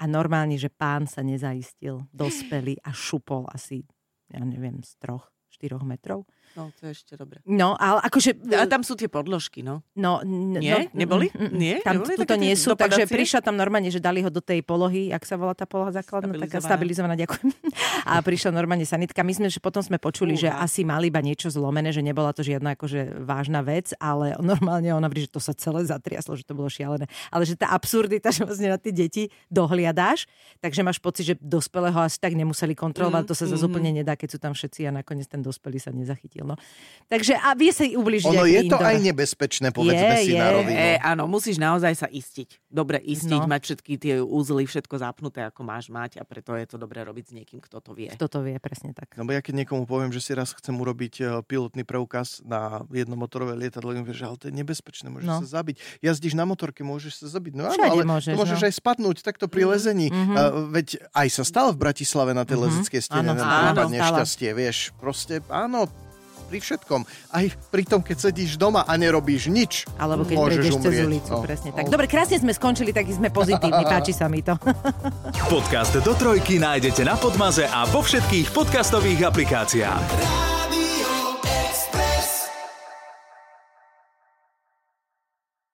A 0.00 0.08
normálne, 0.08 0.56
že 0.56 0.72
pán 0.72 1.04
sa 1.04 1.20
nezaistil, 1.20 2.08
dospelý 2.12 2.80
a 2.84 2.92
šupol 2.96 3.48
asi, 3.52 3.84
ja 4.32 4.40
neviem, 4.40 4.80
z 4.80 4.96
troch, 4.96 5.28
štyroch 5.52 5.84
metrov. 5.84 6.24
No, 6.56 6.72
to 6.72 6.88
je 6.88 6.96
ešte 6.96 7.20
dobre. 7.20 7.44
No, 7.44 7.76
ale 7.76 8.00
akože... 8.00 8.32
A 8.56 8.64
tam 8.64 8.80
sú 8.80 8.96
tie 8.96 9.12
podložky, 9.12 9.60
no. 9.60 9.84
No, 9.92 10.24
n- 10.24 10.56
Nie? 10.56 10.88
No, 10.88 11.04
Neboli? 11.04 11.28
mm, 11.28 11.36
mm, 11.36 11.52
Nie? 11.52 11.76
Tam 11.84 12.00
Neboli 12.00 12.16
tuto 12.16 12.34
nie 12.34 12.56
sú, 12.56 12.72
takže 12.72 13.04
dopadacie? 13.04 13.12
prišla 13.12 13.40
tam 13.44 13.60
normálne, 13.60 13.92
že 13.92 14.00
dali 14.00 14.24
ho 14.24 14.32
do 14.32 14.40
tej 14.40 14.64
polohy, 14.64 15.12
jak 15.12 15.20
sa 15.28 15.36
volá 15.36 15.52
tá 15.52 15.68
poloha 15.68 15.92
základná, 15.92 16.32
taká 16.40 16.64
Stabilizovaná. 16.64 17.12
ďakujem. 17.12 17.52
A 18.08 18.24
prišla 18.24 18.56
normálne 18.56 18.88
sanitka. 18.88 19.20
My 19.20 19.36
sme, 19.36 19.52
že 19.52 19.60
potom 19.60 19.84
sme 19.84 20.00
počuli, 20.00 20.32
že 20.32 20.48
Fúha. 20.48 20.64
asi 20.64 20.80
mali 20.80 21.12
iba 21.12 21.20
niečo 21.20 21.52
zlomené, 21.52 21.92
že 21.92 22.00
nebola 22.00 22.32
to 22.32 22.40
žiadna 22.40 22.72
akože 22.72 23.20
vážna 23.20 23.60
vec, 23.60 23.92
ale 24.00 24.32
normálne 24.40 24.88
ona 24.96 25.12
hovorí, 25.12 25.28
že 25.28 25.36
to 25.36 25.44
sa 25.44 25.52
celé 25.52 25.84
zatriaslo, 25.84 26.40
že 26.40 26.48
to 26.48 26.56
bolo 26.56 26.72
šialené. 26.72 27.04
Ale 27.28 27.44
že 27.44 27.52
tá 27.52 27.68
absurdita, 27.68 28.32
že 28.36 28.48
vlastne 28.48 28.72
na 28.72 28.80
tie 28.80 28.96
deti 28.96 29.28
dohliadáš, 29.52 30.24
takže 30.64 30.80
máš 30.80 31.02
pocit, 31.02 31.28
že 31.28 31.34
dospelého 31.36 32.00
asi 32.00 32.16
tak 32.16 32.32
nemuseli 32.32 32.72
kontrolovať, 32.72 33.22
Mm, 33.26 33.28
to 33.28 33.34
sa 33.34 33.46
zase 33.50 33.64
mhm. 33.66 33.70
úplne 33.74 33.90
nedá, 33.90 34.14
keď 34.14 34.28
sú 34.32 34.38
tam 34.38 34.54
všetci 34.54 34.86
a 34.86 34.94
nakoniec 34.94 35.26
ten 35.26 35.42
dospelý 35.42 35.82
sa 35.82 35.90
nezachytil. 35.90 36.45
No. 36.46 36.56
Takže 37.06 37.38
a 37.38 37.54
vie 37.54 37.70
sa 37.70 37.86
ubližiť 37.86 38.26
Ono 38.26 38.42
aj 38.42 38.50
je 38.50 38.62
to 38.66 38.74
indore. 38.74 38.82
aj 38.82 38.96
nebezpečné, 38.98 39.70
povedzme 39.70 39.94
Je, 40.18 40.26
si 40.26 40.32
je. 40.34 40.42
na 40.42 40.50
rovinu. 40.50 40.74
E, 40.74 40.98
áno, 40.98 41.22
musíš 41.24 41.54
naozaj 41.56 41.94
sa 41.94 42.10
istiť. 42.10 42.66
Dobre 42.66 42.98
istiť, 42.98 43.30
No. 43.38 43.46
mať 43.46 43.62
všetky 43.62 43.92
tie 43.94 44.14
úzly, 44.18 44.66
všetko 44.66 44.90
zapnuté, 44.96 45.44
ako 45.44 45.62
máš 45.62 45.86
mať 45.86 46.18
a 46.18 46.26
preto 46.26 46.50
je 46.52 46.66
to 46.66 46.74
dobré 46.76 47.02
robiť 47.02 47.30
s 47.30 47.32
niekým, 47.32 47.62
kto 47.62 47.78
to 47.78 47.94
vie. 47.94 48.10
Kto 48.10 48.26
to 48.26 48.42
vie, 48.42 48.58
presne 48.58 48.90
tak. 48.90 49.14
Lebo 49.14 49.30
ja 49.30 49.38
keď 49.38 49.54
niekomu 49.62 49.86
poviem, 49.86 50.10
že 50.10 50.18
si 50.18 50.34
raz 50.34 50.50
chcem 50.50 50.74
urobiť 50.74 51.14
eh, 51.16 51.26
pilotný 51.42 51.86
preukaz 51.86 52.42
na 52.42 52.82
jednomotorové 52.90 53.54
lietadlo, 53.56 53.94
že 54.04 54.26
ale 54.26 54.34
to 54.34 54.50
je 54.50 54.54
nebezpečné, 54.56 55.06
môžeš 55.06 55.26
No. 55.26 55.38
sa 55.42 55.62
zabiť. 55.62 55.78
Jazdíš 56.00 56.34
na 56.34 56.42
motorke, 56.42 56.82
môžeš 56.82 57.22
sa 57.22 57.30
zabiť. 57.30 57.54
No 57.54 57.70
áno, 57.70 57.78
Všade 57.78 57.86
ale 57.88 58.02
môžeš, 58.04 58.32
to 58.32 58.38
môžeš 58.42 58.58
no. 58.58 58.66
aj 58.66 58.74
spadnúť 58.74 59.16
takto 59.22 59.46
pri 59.46 59.62
lezení. 59.64 60.10
Uh, 60.10 60.66
veď 60.70 60.98
aj 61.14 61.28
sa 61.30 61.42
stalo 61.42 61.70
v 61.70 61.78
Bratislave 61.80 62.34
na 62.34 62.42
tej 62.42 62.58
lezeckej 62.60 62.98
stene 63.00 63.30
Áno, 63.30 63.38
áno, 63.38 63.86
nešťastie, 63.88 64.50
vieš. 64.52 64.90
Proste 64.96 65.38
áno, 65.46 65.86
pri 66.46 66.58
všetkom. 66.58 67.00
Aj 67.28 67.44
pri 67.68 67.82
tom, 67.82 68.00
keď 68.00 68.16
sedíš 68.22 68.54
doma 68.54 68.82
a 68.82 68.94
nerobíš 68.94 69.46
nič. 69.46 69.84
Alebo 69.96 70.22
keď 70.22 70.36
môžeš 70.36 70.56
prejdeš 70.56 70.74
cez 70.80 70.96
ulicu, 71.02 71.30
No. 71.30 71.42
presne 71.42 71.70
tak. 71.70 71.90
Dobre, 71.90 72.06
krásne 72.06 72.38
sme 72.38 72.50
skončili, 72.50 72.90
tak 72.90 73.04
sme 73.06 73.28
pozitívni, 73.28 73.84
páči 73.92 74.14
sa 74.14 74.26
mi 74.26 74.40
to. 74.40 74.54
Podcast 75.52 75.98
do 75.98 76.14
trojky 76.14 76.56
nájdete 76.56 77.02
na 77.02 77.14
Podmaze 77.14 77.66
a 77.66 77.84
vo 77.84 78.00
všetkých 78.00 78.54
podcastových 78.54 79.26
aplikáciách. 79.26 80.65